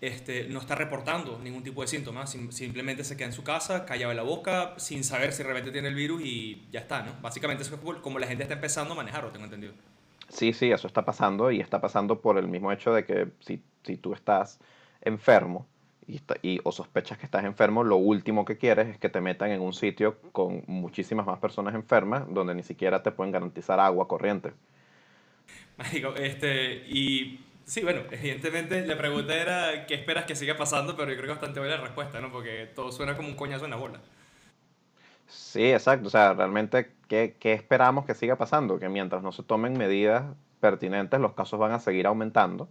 este, 0.00 0.48
no 0.48 0.60
está 0.60 0.74
reportando 0.74 1.38
ningún 1.38 1.62
tipo 1.62 1.82
de 1.82 1.88
síntomas, 1.88 2.34
simplemente 2.50 3.04
se 3.04 3.16
queda 3.16 3.26
en 3.26 3.32
su 3.32 3.44
casa, 3.44 3.84
callado 3.84 4.14
la 4.14 4.22
boca, 4.22 4.74
sin 4.78 5.04
saber 5.04 5.32
si 5.32 5.42
realmente 5.42 5.70
tiene 5.70 5.88
el 5.88 5.94
virus 5.94 6.22
y 6.24 6.66
ya 6.70 6.80
está, 6.80 7.02
¿no? 7.02 7.12
Básicamente 7.20 7.62
eso 7.62 7.74
es 7.74 7.80
como 8.00 8.18
la 8.18 8.26
gente 8.26 8.44
está 8.44 8.54
empezando 8.54 8.94
a 8.94 8.96
manejarlo, 8.96 9.30
tengo 9.30 9.44
entendido. 9.44 9.74
Sí, 10.28 10.52
sí, 10.52 10.70
eso 10.70 10.86
está 10.86 11.04
pasando 11.04 11.50
y 11.50 11.60
está 11.60 11.80
pasando 11.80 12.20
por 12.20 12.38
el 12.38 12.48
mismo 12.48 12.72
hecho 12.72 12.94
de 12.94 13.04
que 13.04 13.28
si, 13.40 13.62
si 13.82 13.96
tú 13.96 14.14
estás 14.14 14.58
enfermo 15.02 15.66
y, 16.06 16.20
y, 16.42 16.60
o 16.64 16.72
sospechas 16.72 17.18
que 17.18 17.26
estás 17.26 17.44
enfermo, 17.44 17.84
lo 17.84 17.96
último 17.96 18.44
que 18.44 18.56
quieres 18.56 18.88
es 18.88 18.98
que 18.98 19.08
te 19.08 19.20
metan 19.20 19.50
en 19.50 19.60
un 19.60 19.72
sitio 19.72 20.18
con 20.32 20.62
muchísimas 20.66 21.26
más 21.26 21.38
personas 21.40 21.74
enfermas 21.74 22.24
donde 22.32 22.54
ni 22.54 22.62
siquiera 22.62 23.02
te 23.02 23.10
pueden 23.10 23.32
garantizar 23.32 23.78
agua 23.80 24.08
corriente. 24.08 24.52
Este, 26.16 26.84
y 26.88 27.40
Sí, 27.64 27.82
bueno, 27.82 28.00
evidentemente 28.10 28.84
la 28.86 28.96
pregunta 28.98 29.34
era 29.34 29.86
qué 29.86 29.94
esperas 29.94 30.24
que 30.24 30.34
siga 30.34 30.56
pasando, 30.56 30.96
pero 30.96 31.10
yo 31.10 31.16
creo 31.16 31.28
que 31.28 31.34
bastante 31.34 31.60
buena 31.60 31.76
la 31.76 31.82
respuesta, 31.82 32.20
¿no? 32.20 32.32
Porque 32.32 32.68
todo 32.74 32.90
suena 32.92 33.16
como 33.16 33.28
un 33.28 33.36
coñazo 33.36 33.64
en 33.64 33.70
la 33.70 33.76
bola. 33.76 34.00
Sí, 35.30 35.72
exacto. 35.72 36.08
O 36.08 36.10
sea, 36.10 36.34
realmente, 36.34 36.92
¿qué, 37.08 37.36
¿qué, 37.38 37.52
esperamos 37.52 38.04
que 38.04 38.14
siga 38.14 38.36
pasando? 38.36 38.78
Que 38.80 38.88
mientras 38.88 39.22
no 39.22 39.32
se 39.32 39.42
tomen 39.44 39.78
medidas 39.78 40.24
pertinentes, 40.60 41.20
los 41.20 41.34
casos 41.34 41.58
van 41.60 41.72
a 41.72 41.80
seguir 41.80 42.06
aumentando. 42.06 42.68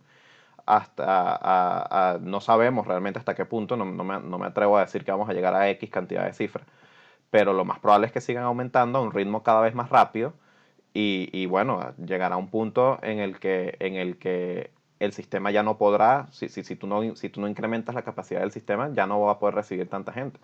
Hasta, 0.65 2.19
no 2.21 2.41
sabemos 2.41 2.85
realmente 2.85 3.19
hasta 3.19 3.35
qué 3.35 3.45
punto, 3.45 3.75
no, 3.77 3.85
no, 3.85 4.03
me, 4.03 4.19
no 4.19 4.37
me 4.37 4.45
atrevo 4.47 4.77
a 4.77 4.81
decir 4.81 5.03
que 5.03 5.11
vamos 5.11 5.29
a 5.29 5.33
llegar 5.33 5.55
a 5.55 5.69
X 5.69 5.89
cantidad 5.89 6.25
de 6.25 6.33
cifras, 6.33 6.67
pero 7.31 7.53
lo 7.53 7.65
más 7.65 7.79
probable 7.79 8.07
es 8.07 8.13
que 8.13 8.21
sigan 8.21 8.43
aumentando 8.43 8.99
a 8.99 9.01
un 9.01 9.11
ritmo 9.11 9.43
cada 9.43 9.61
vez 9.61 9.73
más 9.73 9.89
rápido 9.89 10.33
y, 10.93 11.29
y 11.33 11.47
bueno, 11.47 11.93
llegará 11.97 12.37
un 12.37 12.49
punto 12.49 12.99
en 13.01 13.19
el 13.19 13.39
que, 13.39 13.77
en 13.79 13.95
el 13.95 14.17
que 14.17 14.71
el 14.99 15.13
sistema 15.13 15.49
ya 15.51 15.63
no 15.63 15.77
podrá, 15.77 16.27
si, 16.31 16.49
si, 16.49 16.63
si, 16.63 16.75
tú 16.75 16.85
no, 16.85 17.15
si 17.15 17.29
tú 17.29 17.39
no 17.39 17.47
incrementas 17.47 17.95
la 17.95 18.01
capacidad 18.01 18.41
del 18.41 18.51
sistema, 18.51 18.91
ya 18.93 19.07
no 19.07 19.21
va 19.21 19.33
a 19.33 19.39
poder 19.39 19.55
recibir 19.55 19.87
tanta 19.87 20.11
gente. 20.11 20.39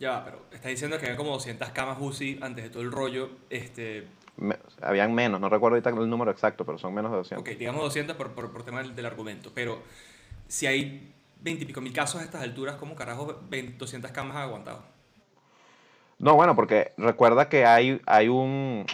Ya, 0.00 0.24
pero 0.24 0.42
está 0.50 0.68
diciendo 0.68 0.98
que 0.98 1.06
había 1.06 1.16
como 1.16 1.30
200 1.30 1.70
camas 1.70 1.96
UCI 2.00 2.40
antes 2.42 2.64
de 2.64 2.70
todo 2.70 2.82
el 2.82 2.90
rollo. 2.90 3.30
Este... 3.48 4.08
habían 4.80 5.14
menos, 5.14 5.40
no 5.40 5.48
recuerdo 5.48 5.76
ahorita 5.76 5.90
el 5.90 6.10
número 6.10 6.32
exacto, 6.32 6.66
pero 6.66 6.78
son 6.78 6.92
menos 6.92 7.12
de 7.12 7.18
200. 7.18 7.48
Ok, 7.48 7.58
digamos 7.58 7.82
200 7.82 8.16
por, 8.16 8.32
por, 8.32 8.50
por 8.50 8.64
tema 8.64 8.82
del, 8.82 8.96
del, 8.96 9.06
argumento. 9.06 9.52
Pero 9.54 9.80
si 10.48 10.66
hay 10.66 11.12
20 11.40 11.62
y 11.62 11.66
pico 11.66 11.80
mil 11.80 11.92
casos 11.92 12.20
a 12.20 12.24
estas 12.24 12.42
alturas, 12.42 12.74
¿cómo 12.76 12.96
carajo 12.96 13.40
200 13.78 14.10
camas 14.10 14.36
ha 14.36 14.42
aguantado? 14.42 14.82
No, 16.18 16.34
bueno, 16.34 16.56
porque 16.56 16.92
recuerda 16.96 17.48
que 17.48 17.64
hay, 17.64 18.00
hay 18.06 18.28
un... 18.28 18.84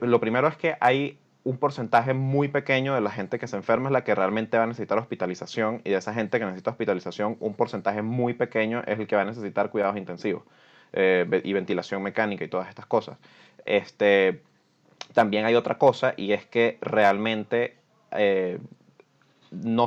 Lo 0.00 0.20
primero 0.20 0.48
es 0.48 0.56
que 0.56 0.76
hay 0.80 1.18
un 1.46 1.58
porcentaje 1.58 2.12
muy 2.12 2.48
pequeño 2.48 2.96
de 2.96 3.00
la 3.00 3.10
gente 3.10 3.38
que 3.38 3.46
se 3.46 3.56
enferma 3.56 3.88
es 3.88 3.92
la 3.92 4.02
que 4.02 4.16
realmente 4.16 4.58
va 4.58 4.64
a 4.64 4.66
necesitar 4.66 4.98
hospitalización 4.98 5.80
y 5.84 5.90
de 5.90 5.96
esa 5.96 6.12
gente 6.12 6.40
que 6.40 6.44
necesita 6.44 6.72
hospitalización, 6.72 7.36
un 7.38 7.54
porcentaje 7.54 8.02
muy 8.02 8.34
pequeño 8.34 8.82
es 8.84 8.98
el 8.98 9.06
que 9.06 9.14
va 9.14 9.22
a 9.22 9.26
necesitar 9.26 9.70
cuidados 9.70 9.96
intensivos 9.96 10.42
eh, 10.92 11.24
y 11.44 11.52
ventilación 11.52 12.02
mecánica 12.02 12.44
y 12.44 12.48
todas 12.48 12.68
estas 12.68 12.86
cosas. 12.86 13.18
Este, 13.64 14.42
también 15.14 15.44
hay 15.44 15.54
otra 15.54 15.78
cosa 15.78 16.14
y 16.16 16.32
es 16.32 16.44
que 16.46 16.78
realmente 16.80 17.76
eh, 18.10 18.58
no 19.52 19.86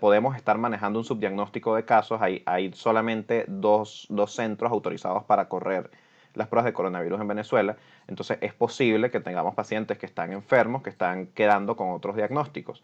podemos 0.00 0.34
estar 0.34 0.58
manejando 0.58 0.98
un 0.98 1.04
subdiagnóstico 1.04 1.76
de 1.76 1.84
casos. 1.84 2.20
Hay, 2.20 2.42
hay 2.44 2.72
solamente 2.72 3.44
dos, 3.46 4.08
dos, 4.10 4.34
centros 4.34 4.72
autorizados 4.72 5.22
para 5.22 5.48
correr 5.48 5.92
las 6.34 6.48
pruebas 6.48 6.64
de 6.64 6.72
coronavirus 6.72 7.20
en 7.20 7.28
Venezuela. 7.28 7.76
Entonces 8.08 8.38
es 8.40 8.54
posible 8.54 9.10
que 9.10 9.20
tengamos 9.20 9.54
pacientes 9.54 9.98
que 9.98 10.06
están 10.06 10.32
enfermos, 10.32 10.82
que 10.82 10.90
están 10.90 11.26
quedando 11.28 11.76
con 11.76 11.90
otros 11.90 12.16
diagnósticos. 12.16 12.82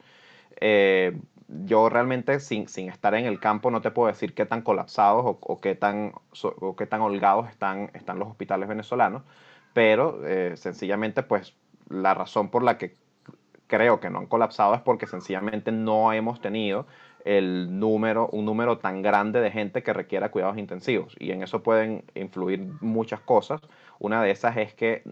Eh, 0.61 1.17
yo 1.49 1.89
realmente 1.89 2.41
sin, 2.41 2.69
sin, 2.69 2.89
estar 2.89 3.15
en 3.15 3.25
el 3.25 3.41
campo 3.41 3.71
no 3.71 3.81
te 3.81 3.91
puedo 3.91 4.09
decir 4.09 4.35
qué 4.35 4.45
tan 4.45 4.63
colapsados 4.63 5.25
o, 5.25 5.61
qué, 5.61 5.75
tan, 5.75 6.13
qué 6.77 6.87
tan 6.87 7.01
holgados 7.01 7.49
están, 7.49 7.91
están 7.95 8.19
los 8.19 8.29
hospitales 8.29 8.69
venezolanos, 8.69 9.23
pero 9.73 10.21
eh, 10.27 10.57
sencillamente 10.57 11.23
pues 11.23 11.55
la 11.89 12.13
razón 12.15 12.51
por 12.51 12.63
la 12.63 12.77
que 12.77 12.95
creo 13.69 14.01
que 14.01 14.11
no 14.11 14.19
han 14.19 14.27
colapsado 14.27 14.75
es 14.75 14.81
porque 14.81 15.07
sencillamente 15.07 15.71
no 15.71 16.13
hemos 16.13 16.41
tenido 16.41 16.87
el 17.25 17.79
número, 17.79 18.29
un 18.33 18.45
número 18.45 18.79
tan 18.79 19.03
grande 19.03 19.41
de 19.41 19.51
gente 19.51 19.83
que 19.83 19.93
requiera 19.93 20.31
cuidados 20.31 20.57
intensivos. 20.57 21.15
Y 21.19 21.31
en 21.33 21.43
eso 21.43 21.63
pueden 21.63 22.05
influir 22.15 22.67
muchas 22.81 23.21
cosas. 23.21 23.61
Una 23.99 24.23
de 24.23 24.31
esas 24.31 24.57
es 24.57 24.73
que 24.73 25.03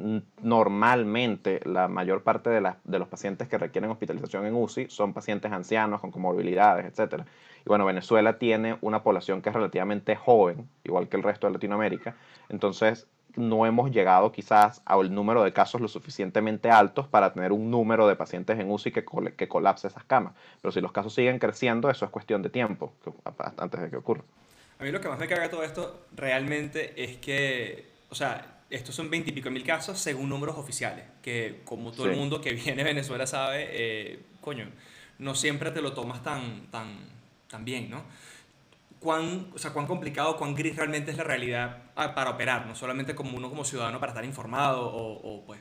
normalmente 0.40 1.60
la 1.64 1.88
mayor 1.88 2.22
parte 2.22 2.48
de, 2.48 2.72
de 2.84 2.98
los 2.98 3.08
pacientes 3.08 3.48
que 3.48 3.58
requieren 3.58 3.90
hospitalización 3.90 4.46
en 4.46 4.54
UCI 4.54 4.86
son 4.88 5.12
pacientes 5.12 5.52
ancianos 5.52 6.00
con 6.00 6.10
comorbilidades, 6.10 6.86
etc. 6.86 7.22
Y 7.64 7.68
bueno, 7.68 7.84
Venezuela 7.84 8.38
tiene 8.38 8.78
una 8.80 9.02
población 9.02 9.42
que 9.42 9.50
es 9.50 9.54
relativamente 9.54 10.16
joven, 10.16 10.68
igual 10.84 11.08
que 11.08 11.16
el 11.16 11.22
resto 11.22 11.48
de 11.48 11.52
Latinoamérica. 11.52 12.16
Entonces, 12.48 13.08
no 13.36 13.66
hemos 13.66 13.90
llegado 13.90 14.32
quizás 14.32 14.82
al 14.84 15.14
número 15.14 15.42
de 15.42 15.52
casos 15.52 15.80
lo 15.80 15.88
suficientemente 15.88 16.70
altos 16.70 17.06
para 17.06 17.32
tener 17.32 17.52
un 17.52 17.70
número 17.70 18.08
de 18.08 18.16
pacientes 18.16 18.58
en 18.58 18.70
UCI 18.70 18.92
que, 18.92 19.04
que 19.36 19.48
colapse 19.48 19.88
esas 19.88 20.04
camas. 20.04 20.34
Pero 20.60 20.72
si 20.72 20.80
los 20.80 20.92
casos 20.92 21.14
siguen 21.14 21.38
creciendo, 21.38 21.90
eso 21.90 22.04
es 22.04 22.10
cuestión 22.10 22.42
de 22.42 22.50
tiempo 22.50 22.92
antes 23.56 23.80
de 23.80 23.90
que 23.90 23.96
ocurra. 23.96 24.22
A 24.78 24.84
mí 24.84 24.90
lo 24.90 25.00
que 25.00 25.08
más 25.08 25.18
me 25.18 25.26
caga 25.26 25.48
todo 25.48 25.62
esto 25.62 26.06
realmente 26.14 26.92
es 27.02 27.16
que, 27.16 27.86
o 28.10 28.14
sea, 28.14 28.60
estos 28.68 28.94
son 28.94 29.10
veintipico 29.10 29.50
mil 29.50 29.64
casos 29.64 29.98
según 29.98 30.28
números 30.28 30.56
oficiales, 30.58 31.04
que 31.22 31.60
como 31.64 31.92
todo 31.92 32.10
el 32.10 32.16
mundo 32.16 32.40
que 32.40 32.52
viene 32.52 32.76
de 32.76 32.84
Venezuela 32.84 33.26
sabe, 33.26 33.68
eh, 33.70 34.20
coño, 34.40 34.66
no 35.18 35.34
siempre 35.34 35.70
te 35.70 35.80
lo 35.80 35.92
tomas 35.92 36.22
tan, 36.22 36.66
tan, 36.70 36.98
tan 37.48 37.64
bien, 37.64 37.88
¿no? 37.90 38.02
Cuán, 39.06 39.46
o 39.54 39.58
sea, 39.58 39.72
cuán 39.72 39.86
complicado, 39.86 40.36
cuán 40.36 40.56
gris 40.56 40.74
realmente 40.74 41.12
es 41.12 41.16
la 41.16 41.22
realidad 41.22 41.84
ah, 41.94 42.12
para 42.12 42.30
operar, 42.30 42.66
no 42.66 42.74
solamente 42.74 43.14
como 43.14 43.36
uno 43.36 43.48
como 43.48 43.64
ciudadano 43.64 44.00
para 44.00 44.10
estar 44.10 44.24
informado 44.24 44.84
o, 44.84 45.44
pues 45.46 45.60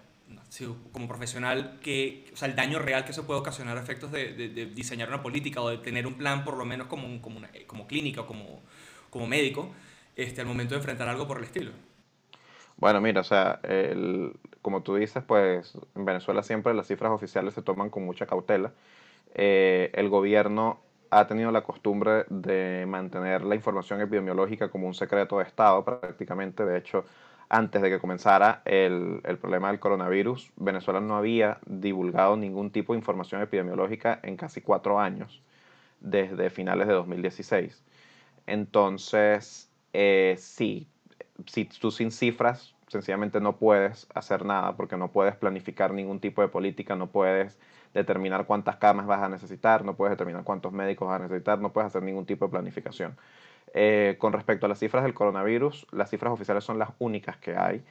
como 0.92 1.08
profesional, 1.08 1.78
que, 1.84 2.26
o 2.34 2.36
sea, 2.36 2.48
el 2.48 2.56
daño 2.56 2.80
real 2.80 3.06
que 3.06 3.14
se 3.14 3.22
puede 3.22 3.40
ocasionar 3.40 3.78
a 3.78 3.82
efectos 3.82 4.12
de, 4.12 4.34
de, 4.34 4.66
diseñar 4.66 5.10
una 5.10 5.22
política 5.22 5.62
o 5.62 5.70
de 5.70 5.78
tener 5.78 6.08
un 6.08 6.16
plan 6.16 6.44
por 6.44 6.58
lo 6.58 6.66
menos 6.66 6.88
como, 6.88 7.22
como, 7.22 7.40
como 7.68 7.86
clínica 7.86 8.22
o 8.22 8.26
como, 8.26 8.64
como 9.12 9.28
médico 9.28 9.70
este, 10.16 10.42
al 10.42 10.48
momento 10.48 10.74
de 10.74 10.80
enfrentar 10.80 11.08
algo 11.08 11.28
por 11.28 11.38
el 11.38 11.44
estilo. 11.44 11.72
Bueno, 12.78 13.00
mira, 13.00 13.22
o 13.22 13.24
sea, 13.24 13.60
el, 13.62 14.34
como 14.64 14.82
tú 14.82 14.96
dices, 14.96 15.24
pues 15.24 15.78
en 15.94 16.04
Venezuela 16.04 16.42
siempre 16.42 16.74
las 16.74 16.88
cifras 16.88 17.12
oficiales 17.12 17.54
se 17.54 17.62
toman 17.62 17.92
con 17.92 18.06
mucha 18.06 18.26
cautela. 18.26 18.72
Eh, 19.36 19.92
el 19.94 20.10
gobierno 20.10 20.80
ha 21.10 21.28
tenido 21.28 21.52
la 21.52 21.62
costumbre 21.62 22.26
de 22.30 22.86
mantener 22.88 23.44
la 23.44 23.56
información 23.56 24.02
epidemiológica 24.02 24.70
como 24.70 24.88
un 24.88 24.94
secreto 24.94 25.38
de 25.38 25.46
Estado 25.46 25.84
prácticamente. 25.84 26.66
De 26.66 26.78
hecho, 26.78 27.06
antes 27.50 27.82
de 27.82 27.90
que 27.90 28.00
comenzara 28.00 28.62
el, 28.66 29.22
el, 29.24 29.38
problema 29.38 29.70
del 29.70 29.80
coronavirus, 29.80 30.52
Venezuela 30.56 31.00
no 31.00 31.16
había 31.16 31.60
divulgado 31.66 32.38
ningún 32.38 32.72
tipo 32.72 32.94
de 32.94 33.00
información 33.00 33.42
epidemiológica 33.42 34.20
en 34.24 34.36
casi 34.36 34.62
cuatro 34.62 35.00
años, 35.00 35.42
desde 36.00 36.50
finales 36.50 36.88
de 36.88 36.94
2016. 36.94 37.84
Entonces, 38.48 39.70
eh, 39.94 40.36
sí, 40.38 40.88
si 41.46 41.66
tú 41.66 41.92
sin 41.92 42.12
cifras 42.12 42.76
sencillamente 42.88 43.40
no 43.42 43.58
puedes 43.58 44.08
hacer 44.14 44.46
nada 44.46 44.76
porque 44.76 44.98
no 44.98 45.12
puedes 45.12 45.36
planificar 45.36 45.94
ningún 45.94 46.20
tipo 46.20 46.42
de 46.42 46.48
política, 46.48 46.96
no 46.96 47.08
puedes 47.08 47.60
determinar 47.96 48.46
cuántas 48.46 48.76
camas 48.76 49.08
vas 49.08 49.24
a 49.24 49.30
necesitar, 49.30 49.84
no 49.84 49.96
puedes 49.96 50.12
determinar 50.12 50.44
cuántos 50.44 50.72
médicos 50.74 51.08
vas 51.08 51.20
a 51.20 51.24
necesitar, 51.24 51.60
no 51.60 51.72
puedes 51.72 51.88
hacer 51.88 52.04
ningún 52.04 52.26
tipo 52.26 52.46
de 52.46 52.52
planificación. 52.52 53.18
Eh, 53.74 54.16
con 54.20 54.34
respecto 54.34 54.66
a 54.66 54.70
las 54.70 54.80
cifras 54.80 55.04
del 55.04 55.14
coronavirus, 55.14 55.88
las 55.92 56.10
cifras 56.10 56.32
oficiales 56.32 56.64
son 56.64 56.78
las 56.78 56.90
únicas 57.00 57.38
que 57.38 57.56
hay 57.58 57.84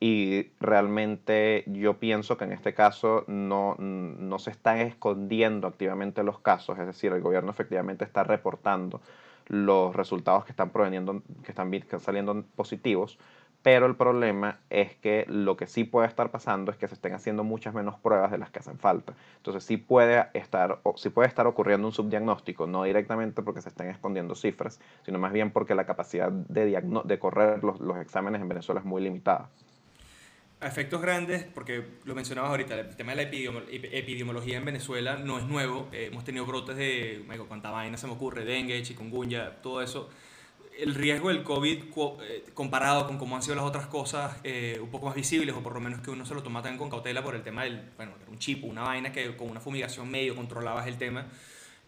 y 0.00 0.50
realmente 0.60 1.64
yo 1.66 1.98
pienso 1.98 2.38
que 2.38 2.44
en 2.44 2.52
este 2.52 2.74
caso 2.74 3.24
no, 3.26 3.76
no 3.78 4.38
se 4.38 4.50
están 4.50 4.78
escondiendo 4.78 5.68
activamente 5.68 6.22
los 6.22 6.40
casos, 6.40 6.78
es 6.78 6.86
decir, 6.86 7.12
el 7.12 7.20
gobierno 7.20 7.50
efectivamente 7.50 8.04
está 8.04 8.24
reportando 8.24 9.00
los 9.46 9.94
resultados 9.94 10.44
que 10.44 10.52
están 10.52 10.70
proveniendo, 10.70 11.22
que 11.44 11.52
están 11.52 11.70
saliendo 12.00 12.44
positivos, 12.56 13.18
pero 13.62 13.86
el 13.86 13.94
problema 13.94 14.58
es 14.70 14.96
que 14.96 15.26
lo 15.28 15.56
que 15.56 15.66
sí 15.66 15.84
puede 15.84 16.08
estar 16.08 16.30
pasando 16.30 16.72
es 16.72 16.78
que 16.78 16.88
se 16.88 16.94
estén 16.94 17.12
haciendo 17.12 17.44
muchas 17.44 17.74
menos 17.74 17.98
pruebas 17.98 18.30
de 18.30 18.38
las 18.38 18.50
que 18.50 18.60
hacen 18.60 18.78
falta. 18.78 19.14
Entonces 19.36 19.64
sí 19.64 19.76
puede 19.76 20.26
estar, 20.34 20.80
sí 20.96 21.10
puede 21.10 21.28
estar 21.28 21.46
ocurriendo 21.46 21.86
un 21.86 21.92
subdiagnóstico, 21.92 22.66
no 22.66 22.84
directamente 22.84 23.42
porque 23.42 23.60
se 23.60 23.68
estén 23.68 23.88
escondiendo 23.88 24.34
cifras, 24.34 24.80
sino 25.04 25.18
más 25.18 25.32
bien 25.32 25.50
porque 25.50 25.74
la 25.74 25.84
capacidad 25.84 26.30
de, 26.30 26.80
de 27.04 27.18
correr 27.18 27.62
los, 27.62 27.80
los 27.80 27.98
exámenes 27.98 28.40
en 28.40 28.48
Venezuela 28.48 28.80
es 28.80 28.86
muy 28.86 29.02
limitada. 29.02 29.50
A 30.60 30.66
efectos 30.66 31.00
grandes, 31.00 31.44
porque 31.44 31.84
lo 32.04 32.14
mencionabas 32.14 32.50
ahorita, 32.50 32.78
el 32.78 32.94
tema 32.94 33.14
de 33.14 33.16
la 33.16 33.22
epidemiología 33.22 34.58
en 34.58 34.64
Venezuela 34.66 35.16
no 35.16 35.38
es 35.38 35.44
nuevo. 35.44 35.88
Eh, 35.90 36.08
hemos 36.12 36.22
tenido 36.22 36.44
brotes 36.44 36.76
de, 36.76 37.24
cuánta 37.48 37.70
vaina 37.70 37.96
se 37.96 38.06
me 38.06 38.12
ocurre, 38.12 38.44
dengue, 38.44 38.82
chikungunya, 38.82 39.62
todo 39.62 39.80
eso 39.80 40.10
el 40.78 40.94
riesgo 40.94 41.28
del 41.28 41.42
COVID 41.42 41.84
eh, 42.22 42.44
comparado 42.54 43.06
con 43.06 43.18
cómo 43.18 43.36
han 43.36 43.42
sido 43.42 43.54
las 43.56 43.64
otras 43.64 43.86
cosas 43.86 44.36
eh, 44.44 44.78
un 44.82 44.88
poco 44.88 45.06
más 45.06 45.14
visibles, 45.14 45.54
o 45.54 45.62
por 45.62 45.74
lo 45.74 45.80
menos 45.80 46.00
que 46.00 46.10
uno 46.10 46.24
se 46.24 46.34
lo 46.34 46.42
toma 46.42 46.62
tan 46.62 46.78
con 46.78 46.90
cautela 46.90 47.22
por 47.22 47.34
el 47.34 47.42
tema 47.42 47.64
del, 47.64 47.82
bueno, 47.96 48.12
un 48.28 48.38
chip, 48.38 48.64
una 48.64 48.82
vaina 48.82 49.12
que 49.12 49.36
con 49.36 49.50
una 49.50 49.60
fumigación 49.60 50.10
medio 50.10 50.34
controlabas 50.34 50.86
el 50.86 50.96
tema. 50.96 51.26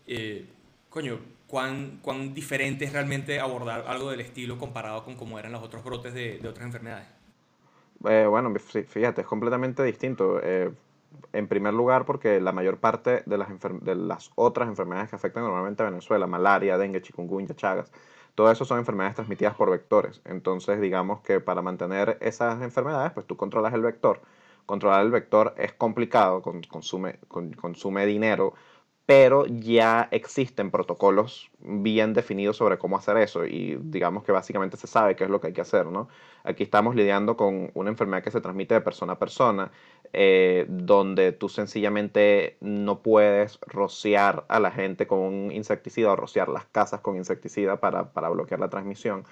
Eh, 0.07 0.47
coño, 0.91 1.19
¿cuán, 1.47 2.01
¿cuán 2.03 2.35
diferente 2.35 2.85
es 2.85 2.93
realmente 2.93 3.41
abordar 3.41 3.85
algo 3.87 4.11
del 4.11 4.21
estilo 4.21 4.59
comparado 4.59 5.05
con 5.05 5.17
cómo 5.17 5.39
eran 5.39 5.53
los 5.53 5.63
otros 5.63 5.83
brotes 5.85 6.13
de, 6.13 6.39
de 6.39 6.49
otras 6.49 6.67
enfermedades? 6.67 7.09
bueno, 8.01 8.53
fíjate, 8.59 9.21
es 9.21 9.27
completamente 9.29 9.85
distinto. 9.85 10.41
en 10.43 11.47
primer 11.47 11.73
lugar, 11.73 12.05
porque 12.05 12.41
la 12.41 12.51
mayor 12.51 12.79
parte 12.79 13.23
de 13.27 13.39
las, 13.39 13.49
de 13.81 13.95
las 13.95 14.33
otras 14.35 14.69
enfermedades 14.69 15.11
que 15.11 15.17
afectan 15.17 15.45
normalmente 15.45 15.85
a 15.85 15.87
Venezuela, 15.87 16.27
malaria, 16.27 16.77
dengue, 16.79 17.01
chikungunya, 17.01 17.55
chagas, 17.55 17.93
todo 18.35 18.51
eso 18.51 18.65
son 18.65 18.79
enfermedades 18.79 19.15
transmitidas 19.17 19.55
por 19.55 19.71
vectores. 19.71 20.21
Entonces, 20.25 20.81
digamos 20.81 21.21
que 21.21 21.41
para 21.41 21.63
mantener 21.63 22.19
esas 22.21 22.63
enfermedades, 22.63 23.13
pues 23.13 23.27
tú 23.27 23.37
controlas 23.37 23.75
el 23.75 23.83
vector. 23.83 24.23
Controlar 24.67 25.03
el 25.05 25.11
vector 25.11 25.55
es 25.59 25.73
complicado, 25.73 26.43
consume, 26.43 27.19
consume 27.29 28.07
dinero, 28.07 28.55
pero 29.05 29.47
ya 29.47 30.09
existen 30.13 30.71
protocolos 30.71 31.51
bien 31.59 32.15
definidos 32.15 32.57
sobre 32.57 32.79
cómo 32.79 32.97
hacer 32.97 33.17
eso 33.17 33.45
y 33.45 33.77
digamos 33.83 34.23
que 34.23 34.33
básicamente 34.33 34.77
se 34.77 34.87
sabe 34.87 35.17
qué 35.17 35.25
es 35.25 35.31
lo 35.31 35.41
que 35.41 35.49
hay 35.49 35.53
que 35.53 35.61
hacer, 35.61 35.87
¿no? 35.87 36.09
Aquí 36.45 36.63
estamos 36.63 36.95
lidiando 36.95 37.37
con 37.37 37.71
una 37.75 37.91
enfermedad 37.91 38.23
que 38.23 38.31
se 38.31 38.41
transmite 38.41 38.75
de 38.75 38.81
persona 38.81 39.15
a 39.15 39.19
persona, 39.19 39.73
eh, 40.13 40.67
donde 40.69 41.33
tú 41.33 41.49
sencillamente 41.49 42.57
no 42.61 43.01
puedes 43.03 43.59
rociar 43.67 44.45
a 44.49 44.61
la 44.61 44.71
gente 44.71 45.07
con 45.07 45.51
insecticida 45.53 46.13
o 46.13 46.17
rociar 46.17 46.49
las 46.49 46.67
casas 46.67 47.01
con 47.01 47.17
insecticida 47.17 47.81
para, 47.81 48.13
para 48.13 48.29
bloquear 48.29 48.61
la 48.61 48.71
transmisión 48.71 49.25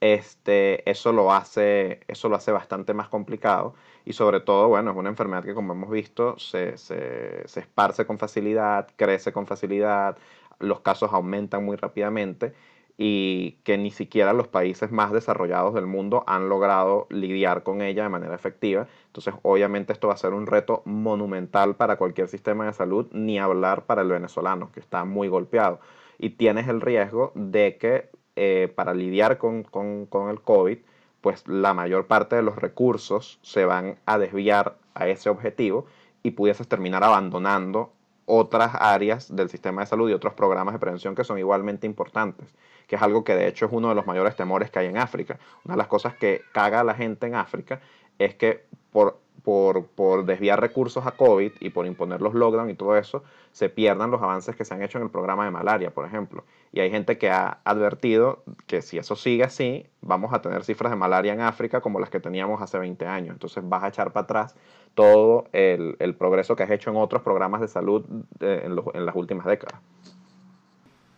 este, 0.00 0.88
eso, 0.88 1.12
lo 1.12 1.32
hace, 1.32 2.00
eso 2.08 2.28
lo 2.28 2.36
hace 2.36 2.52
bastante 2.52 2.94
más 2.94 3.08
complicado. 3.08 3.74
Y 4.04 4.12
sobre 4.12 4.40
todo, 4.40 4.68
bueno, 4.68 4.90
es 4.92 4.96
una 4.96 5.08
enfermedad 5.10 5.44
que 5.44 5.54
como 5.54 5.72
hemos 5.72 5.90
visto 5.90 6.38
se, 6.38 6.76
se, 6.78 7.46
se 7.46 7.60
esparce 7.60 8.06
con 8.06 8.18
facilidad, 8.18 8.88
crece 8.96 9.32
con 9.32 9.46
facilidad, 9.46 10.16
los 10.60 10.80
casos 10.80 11.12
aumentan 11.12 11.64
muy 11.64 11.76
rápidamente 11.76 12.54
y 13.00 13.52
que 13.62 13.78
ni 13.78 13.92
siquiera 13.92 14.32
los 14.32 14.48
países 14.48 14.90
más 14.90 15.12
desarrollados 15.12 15.72
del 15.72 15.86
mundo 15.86 16.24
han 16.26 16.48
logrado 16.48 17.06
lidiar 17.10 17.62
con 17.62 17.80
ella 17.80 18.02
de 18.02 18.08
manera 18.08 18.34
efectiva. 18.34 18.88
Entonces, 19.06 19.34
obviamente 19.42 19.92
esto 19.92 20.08
va 20.08 20.14
a 20.14 20.18
ser 20.18 20.34
un 20.34 20.48
reto 20.48 20.82
monumental 20.84 21.76
para 21.76 21.96
cualquier 21.96 22.26
sistema 22.26 22.66
de 22.66 22.72
salud, 22.72 23.06
ni 23.12 23.38
hablar 23.38 23.86
para 23.86 24.02
el 24.02 24.08
venezolano, 24.08 24.72
que 24.72 24.80
está 24.80 25.04
muy 25.04 25.28
golpeado. 25.28 25.78
Y 26.18 26.30
tienes 26.30 26.66
el 26.66 26.80
riesgo 26.80 27.30
de 27.36 27.78
que 27.78 28.10
eh, 28.34 28.72
para 28.74 28.94
lidiar 28.94 29.38
con, 29.38 29.62
con, 29.62 30.06
con, 30.06 30.28
el 30.30 30.40
COVID, 30.40 30.78
pues 31.20 31.46
la 31.46 31.74
mayor 31.74 32.08
parte 32.08 32.34
de 32.34 32.42
los 32.42 32.56
recursos 32.56 33.38
se 33.42 33.64
van 33.64 33.98
a 34.06 34.18
desviar 34.18 34.76
a 34.94 35.06
ese 35.06 35.30
objetivo 35.30 35.86
y 36.24 36.32
pudieses 36.32 36.66
terminar 36.66 37.04
abandonando 37.04 37.92
otras 38.28 38.72
áreas 38.78 39.34
del 39.34 39.48
sistema 39.48 39.80
de 39.80 39.86
salud 39.86 40.08
y 40.10 40.12
otros 40.12 40.34
programas 40.34 40.74
de 40.74 40.78
prevención 40.78 41.14
que 41.14 41.24
son 41.24 41.38
igualmente 41.38 41.86
importantes, 41.86 42.54
que 42.86 42.96
es 42.96 43.02
algo 43.02 43.24
que 43.24 43.34
de 43.34 43.48
hecho 43.48 43.66
es 43.66 43.72
uno 43.72 43.88
de 43.88 43.94
los 43.94 44.06
mayores 44.06 44.36
temores 44.36 44.70
que 44.70 44.78
hay 44.78 44.86
en 44.86 44.98
África. 44.98 45.38
Una 45.64 45.74
de 45.74 45.78
las 45.78 45.88
cosas 45.88 46.14
que 46.14 46.42
caga 46.52 46.80
a 46.80 46.84
la 46.84 46.94
gente 46.94 47.26
en 47.26 47.34
África 47.34 47.80
es 48.18 48.34
que 48.34 48.66
por 48.92 49.18
por, 49.48 50.26
desviar 50.26 50.60
recursos 50.60 51.06
a 51.06 51.12
COVID 51.12 51.52
y 51.60 51.70
por 51.70 51.86
imponer 51.86 52.20
los 52.20 52.34
lockdowns 52.34 52.70
y 52.70 52.74
todo 52.74 52.96
eso, 52.96 53.24
se 53.52 53.70
pierdan 53.70 54.10
los 54.10 54.22
avances 54.22 54.54
que 54.54 54.64
se 54.64 54.74
han 54.74 54.82
hecho 54.82 54.98
en 54.98 55.04
el 55.04 55.10
programa 55.10 55.44
de 55.46 55.50
malaria, 55.50 55.90
por 55.90 56.04
ejemplo. 56.04 56.44
Y 56.70 56.80
hay 56.80 56.90
gente 56.90 57.16
que 57.16 57.30
ha 57.30 57.58
advertido 57.64 58.42
que 58.66 58.82
si 58.82 58.98
eso 58.98 59.16
sigue 59.16 59.44
así, 59.44 59.86
vamos 60.02 60.34
a 60.34 60.42
tener 60.42 60.64
cifras 60.64 60.90
de 60.90 60.96
malaria 60.96 61.32
en 61.32 61.40
África 61.40 61.80
como 61.80 61.98
las 61.98 62.10
que 62.10 62.20
teníamos 62.20 62.60
hace 62.60 62.78
20 62.78 63.06
años. 63.06 63.32
Entonces 63.32 63.66
vas 63.66 63.84
a 63.84 63.88
echar 63.88 64.12
para 64.12 64.24
atrás 64.24 64.54
todo 64.98 65.48
el, 65.52 66.14
progreso 66.18 66.56
que 66.56 66.64
has 66.64 66.70
hecho 66.70 66.90
en 66.90 66.96
otros 66.96 67.22
programas 67.22 67.60
de 67.60 67.68
salud 67.68 68.04
eh, 68.40 68.62
en, 68.64 68.76
en 68.94 69.06
las 69.06 69.14
últimas 69.14 69.46
décadas. 69.46 69.80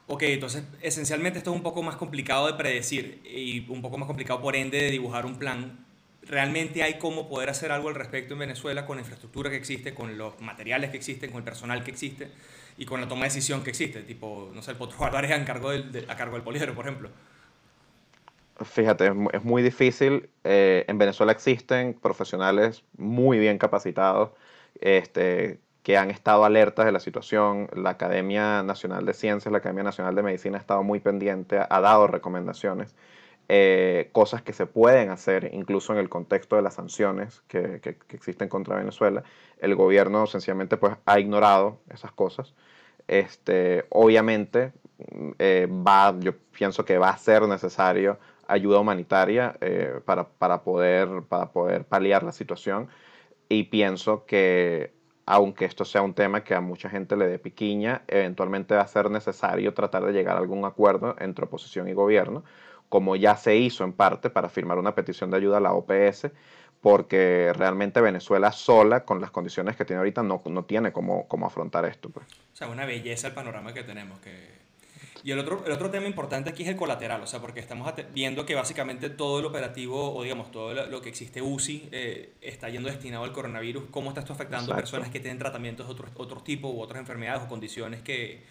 Ok, 0.07 0.25
entonces 0.25 0.65
esencialmente 0.83 1.39
esto 1.39 1.51
es 1.51 1.57
un 1.57 1.63
poco 1.63 1.83
más 1.83 1.97
complicado 1.97 2.47
de 2.47 2.55
predecir 2.55 3.23
y 3.25 3.67
un 3.71 3.81
poco 3.81 3.97
más 3.97 4.07
complicado 4.07 4.43
por 4.43 4.55
ende 4.55 4.77
de 4.77 4.91
dibujar 4.91 5.25
un 5.25 5.39
plan 5.39 5.87
realmente 6.23 6.83
hay 6.83 6.99
cómo 6.99 7.29
poder 7.29 7.51
hacer 7.51 7.73
algo 7.73 7.89
al 7.89 7.95
respecto 7.95 8.35
en 8.35 8.41
Venezuela 8.41 8.87
con 8.87 8.97
la 8.97 9.01
infraestructura 9.01 9.51
que 9.51 9.57
existe, 9.57 9.95
con 9.95 10.19
los 10.19 10.41
materiales 10.41 10.91
que 10.91 10.97
existen, 10.97 11.31
con 11.31 11.39
el 11.39 11.45
personal 11.45 11.83
que 11.83 11.91
existe 11.91 12.31
y 12.77 12.85
con 12.85 13.01
la 13.01 13.09
toma 13.09 13.23
de 13.23 13.29
decisión 13.29 13.63
que 13.63 13.71
existe. 13.71 14.03
Tipo, 14.03 14.51
no 14.55 14.63
sé, 14.63 14.73
el 14.73 14.77
Potro 14.77 15.05
Álvarez 15.05 15.33
a 15.33 15.45
cargo 15.45 15.71
del, 15.71 16.07
a 16.09 16.17
cargo 16.17 16.35
del 16.35 16.43
poliedro, 16.43 16.75
por 16.75 16.87
ejemplo. 16.87 17.11
Fíjate, 18.65 19.13
es 19.33 19.45
muy 19.45 19.63
difícil. 19.63 20.31
Eh, 20.45 20.85
en 20.87 20.99
Venezuela 20.99 21.33
existen 21.33 21.95
profesionales 21.95 22.85
muy 22.97 23.39
bien 23.39 23.59
capacitados 23.59 24.31
este, 24.81 25.61
que 25.83 25.97
han 25.97 26.11
estado 26.11 26.45
alertas 26.45 26.85
de 26.85 26.93
la 26.93 27.01
situación. 27.01 27.69
La 27.75 27.91
Academia 27.91 28.63
Nacional 28.63 29.07
de 29.07 29.15
Ciencias, 29.15 29.51
la 29.51 29.59
Academia 29.59 29.85
Nacional 29.85 30.15
de 30.15 30.23
Medicina 30.23 30.59
ha 30.59 30.61
estado 30.61 30.83
muy 30.83 31.01
pendiente, 31.01 31.59
ha 31.59 31.81
dado 31.81 32.07
recomendaciones. 32.07 32.95
Eh, 33.53 34.11
cosas 34.13 34.43
que 34.43 34.53
se 34.53 34.67
pueden 34.67 35.11
hacer 35.11 35.51
incluso 35.53 35.93
en 35.93 35.99
el 35.99 36.09
contexto 36.09 36.55
de 36.55 36.63
las 36.63 36.75
sanciones 36.75 37.43
que, 37.49 37.81
que, 37.81 37.97
existen 38.15 38.49
contra 38.49 38.77
Venezuela. 38.77 39.25
El 39.59 39.75
gobierno 39.75 40.27
sencillamente 40.27 40.77
pues, 40.77 40.97
ha 41.07 41.19
ignorado 41.19 41.81
esas 41.93 42.13
cosas. 42.13 42.55
Este, 43.09 43.87
obviamente, 43.89 44.73
eh, 45.39 45.67
va, 45.69 46.15
yo 46.21 46.37
pienso 46.53 46.85
que 46.85 46.99
va 46.99 47.09
a 47.11 47.17
ser 47.17 47.43
necesario 47.49 48.19
ayuda 48.53 48.81
humanitaria 48.81 49.57
eh, 49.61 50.01
para, 50.05 50.29
para, 50.29 50.63
poder, 50.63 51.09
para 51.29 51.53
poder 51.53 51.85
paliar 51.85 52.23
la 52.23 52.33
situación 52.33 52.89
y 53.49 53.65
pienso 53.65 54.27
que 54.27 54.93
aunque 55.27 55.65
esto 55.65 55.85
sea 55.85 56.03
un 56.03 56.15
tema 56.15 56.43
que 56.43 56.55
a 56.55 56.61
mucha 56.61 56.91
gente 56.91 57.17
le 57.17 57.29
dé 57.29 57.39
piquiña, 57.39 58.03
eventualmente 58.09 58.75
va 58.75 58.83
a 58.83 58.89
ser 58.89 59.11
necesario 59.11 59.75
tratar 59.75 60.05
de 60.05 60.13
llegar 60.13 60.37
a 60.37 60.41
algún 60.41 60.65
acuerdo 60.65 61.15
entre 61.21 61.45
oposición 61.45 61.89
y 61.89 61.93
gobierno 61.93 62.43
como 62.91 63.17
ya 63.17 63.37
se 63.37 63.57
hizo 63.57 63.85
en 63.85 63.93
parte 63.95 64.29
para 64.29 64.51
firmar 64.51 64.77
una 64.77 64.95
petición 64.95 65.31
de 65.31 65.39
ayuda 65.39 65.57
a 65.59 65.61
la 65.61 65.73
OPS, 65.73 66.29
porque 66.83 67.53
realmente 67.57 68.01
Venezuela 68.01 68.53
sola, 68.53 69.05
con 69.05 69.21
las 69.21 69.31
condiciones 69.31 69.77
que 69.77 69.85
tiene 69.85 69.99
ahorita, 69.99 70.23
no, 70.25 70.43
no 70.45 70.65
tiene 70.65 70.93
cómo, 70.93 71.27
cómo 71.29 71.47
afrontar 71.47 71.85
esto. 71.85 72.11
Pues. 72.11 72.27
O 72.27 72.57
sea, 72.57 72.69
una 72.69 72.85
belleza 72.85 73.29
el 73.29 73.35
panorama 73.35 73.73
que 73.73 73.85
tenemos. 73.85 74.19
Que... 74.19 74.60
Y 75.23 75.33
el 75.33 75.39
otro, 75.39 75.65
el 75.67 75.73
otro 75.73 75.91
tema 75.91 76.07
importante 76.07 76.51
aquí 76.51 76.63
es 76.63 76.69
el 76.69 76.77
colateral, 76.77 77.23
o 77.23 77.27
sea, 77.27 77.41
porque 77.41 77.61
estamos 77.61 77.93
viendo 78.15 78.47
que 78.47 78.55
básicamente 78.55 79.11
todo 79.11 79.41
el 79.41 79.45
operativo, 79.45 80.15
o 80.15 80.23
digamos, 80.23 80.51
todo 80.51 80.75
lo 80.87 81.01
que 81.01 81.09
existe 81.09 81.43
UCI, 81.43 81.89
eh, 81.93 82.33
está 82.41 82.69
yendo 82.69 82.89
destinado 82.89 83.25
al 83.25 83.33
coronavirus. 83.33 83.85
¿Cómo 83.91 84.11
está 84.11 84.21
esto 84.21 84.33
afectando 84.33 84.73
a 84.73 84.77
personas 84.77 85.11
que 85.11 85.21
tienen 85.21 85.39
tratamientos 85.39 85.87
de 85.87 85.93
otros 85.93 86.11
otro 86.17 86.43
tipo 86.43 86.69
u 86.69 86.81
otras 86.81 87.01
enfermedades 87.01 87.43
o 87.43 87.49
condiciones 87.49 88.03
que, 88.03 88.43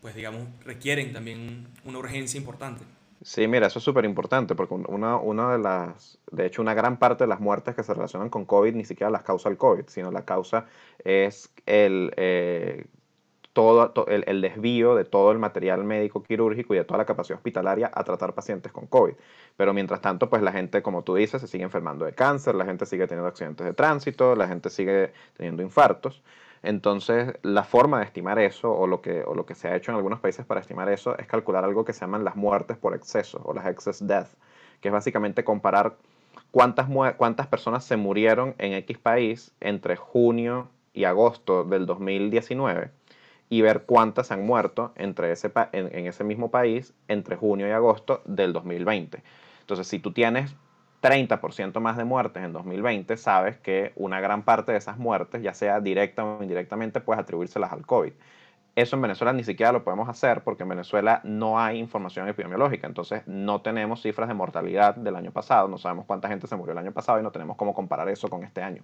pues, 0.00 0.14
digamos, 0.14 0.42
requieren 0.64 1.12
también 1.12 1.68
una 1.84 1.98
urgencia 1.98 2.38
importante? 2.38 2.84
Sí, 3.24 3.46
mira, 3.46 3.68
eso 3.68 3.78
es 3.78 3.84
súper 3.84 4.04
importante 4.04 4.54
porque 4.56 4.74
una, 4.74 5.16
una 5.16 5.52
de 5.52 5.58
las, 5.58 6.18
de 6.32 6.46
hecho, 6.46 6.60
una 6.60 6.74
gran 6.74 6.98
parte 6.98 7.24
de 7.24 7.28
las 7.28 7.38
muertes 7.38 7.74
que 7.76 7.84
se 7.84 7.94
relacionan 7.94 8.28
con 8.30 8.44
COVID 8.44 8.74
ni 8.74 8.84
siquiera 8.84 9.10
las 9.10 9.22
causa 9.22 9.48
el 9.48 9.56
COVID, 9.56 9.84
sino 9.86 10.10
la 10.10 10.24
causa 10.24 10.66
es 11.04 11.52
el, 11.66 12.12
eh, 12.16 12.86
todo, 13.52 14.06
el, 14.06 14.40
desvío 14.40 14.94
de 14.94 15.04
todo 15.04 15.30
el 15.30 15.38
material 15.38 15.84
médico 15.84 16.22
quirúrgico 16.22 16.74
y 16.74 16.78
de 16.78 16.84
toda 16.84 16.98
la 16.98 17.04
capacidad 17.04 17.36
hospitalaria 17.36 17.90
a 17.92 18.02
tratar 18.02 18.34
pacientes 18.34 18.72
con 18.72 18.86
COVID. 18.86 19.14
Pero 19.56 19.74
mientras 19.74 20.00
tanto, 20.00 20.30
pues 20.30 20.42
la 20.42 20.52
gente, 20.52 20.82
como 20.82 21.02
tú 21.02 21.14
dices, 21.14 21.40
se 21.40 21.48
sigue 21.48 21.64
enfermando 21.64 22.04
de 22.04 22.12
cáncer, 22.12 22.54
la 22.54 22.64
gente 22.64 22.86
sigue 22.86 23.06
teniendo 23.06 23.28
accidentes 23.28 23.66
de 23.66 23.74
tránsito, 23.74 24.34
la 24.34 24.48
gente 24.48 24.70
sigue 24.70 25.12
teniendo 25.36 25.62
infartos. 25.62 26.22
Entonces, 26.62 27.34
la 27.42 27.64
forma 27.64 27.98
de 27.98 28.04
estimar 28.04 28.38
eso, 28.38 28.72
o 28.72 28.86
lo, 28.86 29.02
que, 29.02 29.22
o 29.26 29.34
lo 29.34 29.44
que 29.44 29.54
se 29.54 29.68
ha 29.68 29.76
hecho 29.76 29.90
en 29.90 29.96
algunos 29.96 30.20
países 30.20 30.46
para 30.46 30.60
estimar 30.60 30.88
eso, 30.88 31.18
es 31.18 31.26
calcular 31.26 31.64
algo 31.64 31.84
que 31.84 31.92
se 31.92 32.00
llaman 32.00 32.24
las 32.24 32.36
muertes 32.36 32.78
por 32.78 32.94
exceso, 32.94 33.40
o 33.44 33.52
las 33.52 33.66
excess 33.66 34.06
deaths, 34.06 34.36
que 34.80 34.88
es 34.88 34.92
básicamente 34.92 35.44
comparar 35.44 35.96
cuántas, 36.52 36.86
cuántas 37.16 37.48
personas 37.48 37.84
se 37.84 37.96
murieron 37.96 38.54
en 38.58 38.74
X 38.74 38.96
país 38.98 39.52
entre 39.60 39.96
junio 39.96 40.68
y 40.94 41.04
agosto 41.04 41.64
del 41.64 41.84
2019 41.84 43.01
y 43.52 43.60
ver 43.60 43.82
cuántas 43.82 44.32
han 44.32 44.46
muerto 44.46 44.92
entre 44.96 45.30
ese 45.30 45.52
en, 45.72 45.94
en 45.94 46.06
ese 46.06 46.24
mismo 46.24 46.50
país 46.50 46.94
entre 47.06 47.36
junio 47.36 47.68
y 47.68 47.70
agosto 47.70 48.22
del 48.24 48.54
2020. 48.54 49.22
Entonces, 49.60 49.86
si 49.86 49.98
tú 49.98 50.10
tienes 50.10 50.56
30% 51.02 51.78
más 51.78 51.98
de 51.98 52.04
muertes 52.04 52.42
en 52.42 52.54
2020, 52.54 53.14
sabes 53.18 53.58
que 53.58 53.92
una 53.94 54.22
gran 54.22 54.42
parte 54.42 54.72
de 54.72 54.78
esas 54.78 54.96
muertes, 54.96 55.42
ya 55.42 55.52
sea 55.52 55.80
directa 55.80 56.24
o 56.24 56.42
indirectamente, 56.42 57.02
puedes 57.02 57.22
atribuírselas 57.22 57.74
al 57.74 57.84
COVID. 57.84 58.14
Eso 58.74 58.96
en 58.96 59.02
Venezuela 59.02 59.34
ni 59.34 59.44
siquiera 59.44 59.70
lo 59.70 59.84
podemos 59.84 60.08
hacer 60.08 60.42
porque 60.42 60.62
en 60.62 60.70
Venezuela 60.70 61.20
no 61.22 61.60
hay 61.60 61.78
información 61.78 62.26
epidemiológica, 62.28 62.86
entonces 62.86 63.22
no 63.26 63.60
tenemos 63.60 64.00
cifras 64.00 64.28
de 64.28 64.34
mortalidad 64.34 64.94
del 64.94 65.14
año 65.14 65.30
pasado, 65.30 65.68
no 65.68 65.76
sabemos 65.76 66.06
cuánta 66.06 66.26
gente 66.26 66.46
se 66.46 66.56
murió 66.56 66.72
el 66.72 66.78
año 66.78 66.92
pasado 66.92 67.20
y 67.20 67.22
no 67.22 67.32
tenemos 67.32 67.58
cómo 67.58 67.74
comparar 67.74 68.08
eso 68.08 68.30
con 68.30 68.44
este 68.44 68.62
año. 68.62 68.82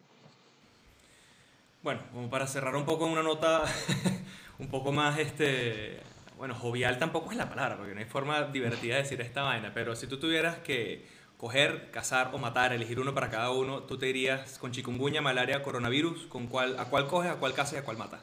Bueno, 1.83 2.01
como 2.13 2.29
para 2.29 2.47
cerrar 2.47 2.77
un 2.77 2.85
poco 2.85 3.07
una 3.07 3.23
nota 3.23 3.63
un 4.59 4.69
poco 4.69 4.93
más, 4.93 5.19
este, 5.19 6.01
bueno, 6.37 6.55
jovial 6.55 6.99
tampoco 6.99 7.31
es 7.31 7.37
la 7.37 7.49
palabra, 7.49 7.77
porque 7.77 7.95
no 7.95 8.01
hay 8.01 8.07
forma 8.07 8.43
divertida 8.45 8.97
de 8.97 9.03
decir 9.03 9.21
esta 9.21 9.43
vaina, 9.43 9.73
pero 9.75 9.95
si 9.97 10.07
tú 10.07 10.19
tuvieras 10.19 10.57
que 10.59 11.07
coger, 11.37 11.91
cazar 11.93 12.31
o 12.33 12.39
matar, 12.39 12.73
elegir 12.73 12.99
uno 12.99 13.15
para 13.15 13.31
cada 13.31 13.51
uno, 13.53 13.83
tú 13.85 13.97
te 13.97 14.07
dirías 14.07 14.59
con 14.59 14.73
chikungunya, 14.73 15.21
malaria, 15.21 15.63
coronavirus, 15.63 16.27
¿con 16.27 16.49
cuál, 16.49 16.79
¿a 16.79 16.87
cuál 16.87 17.07
coges, 17.07 17.31
a 17.31 17.37
cuál 17.37 17.55
cazas 17.55 17.75
y 17.75 17.77
a 17.77 17.85
cuál 17.85 17.97
matas? 17.97 18.21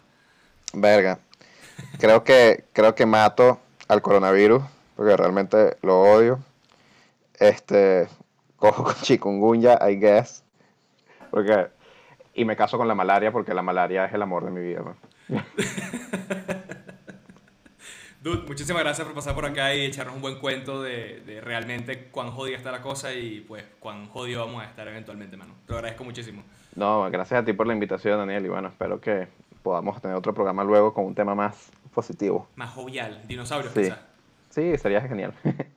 Verga. 0.73 1.19
Creo 1.99 2.23
que, 2.23 2.65
creo 2.73 2.93
que 2.95 3.05
mato 3.05 3.59
al 3.87 4.01
coronavirus, 4.01 4.63
porque 4.95 5.15
realmente 5.15 5.77
lo 5.81 6.01
odio. 6.01 6.39
Este, 7.39 8.07
cojo 8.57 8.83
con 8.83 8.95
chikungunya, 8.95 9.79
I 9.87 9.95
guess. 9.95 10.43
Porque, 11.31 11.67
y 12.33 12.43
me 12.45 12.55
caso 12.55 12.77
con 12.77 12.87
la 12.87 12.95
malaria, 12.95 13.31
porque 13.31 13.53
la 13.53 13.61
malaria 13.61 14.05
es 14.05 14.13
el 14.13 14.21
amor 14.21 14.45
de 14.45 14.51
mi 14.51 14.61
vida. 14.61 14.81
Dude, 18.21 18.47
muchísimas 18.47 18.81
gracias 18.81 19.05
por 19.05 19.13
pasar 19.13 19.35
por 19.35 19.45
acá 19.45 19.75
y 19.75 19.85
echarnos 19.85 20.15
un 20.15 20.21
buen 20.21 20.39
cuento 20.39 20.81
de, 20.81 21.21
de, 21.21 21.41
realmente 21.41 22.07
cuán 22.09 22.31
jodida 22.31 22.57
está 22.57 22.71
la 22.71 22.81
cosa 22.81 23.13
y 23.13 23.41
pues 23.41 23.63
cuán 23.79 24.07
jodido 24.07 24.43
vamos 24.45 24.63
a 24.63 24.65
estar 24.65 24.87
eventualmente, 24.87 25.37
mano. 25.37 25.53
Te 25.67 25.73
agradezco 25.75 26.03
muchísimo. 26.03 26.43
No, 26.75 27.09
gracias 27.11 27.41
a 27.41 27.45
ti 27.45 27.53
por 27.53 27.67
la 27.67 27.73
invitación, 27.73 28.17
Daniel, 28.17 28.45
y 28.45 28.49
bueno, 28.49 28.69
espero 28.69 28.99
que 28.99 29.27
podamos 29.61 30.01
tener 30.01 30.17
otro 30.17 30.33
programa 30.33 30.63
luego 30.63 30.93
con 30.93 31.05
un 31.05 31.13
tema 31.13 31.35
más 31.35 31.71
positivo. 31.93 32.47
Más 32.55 32.71
jovial, 32.71 33.21
dinosaurios 33.27 33.73
sí. 33.73 33.91
Sí, 34.49 34.77
sería 34.77 35.01
genial. 35.01 35.33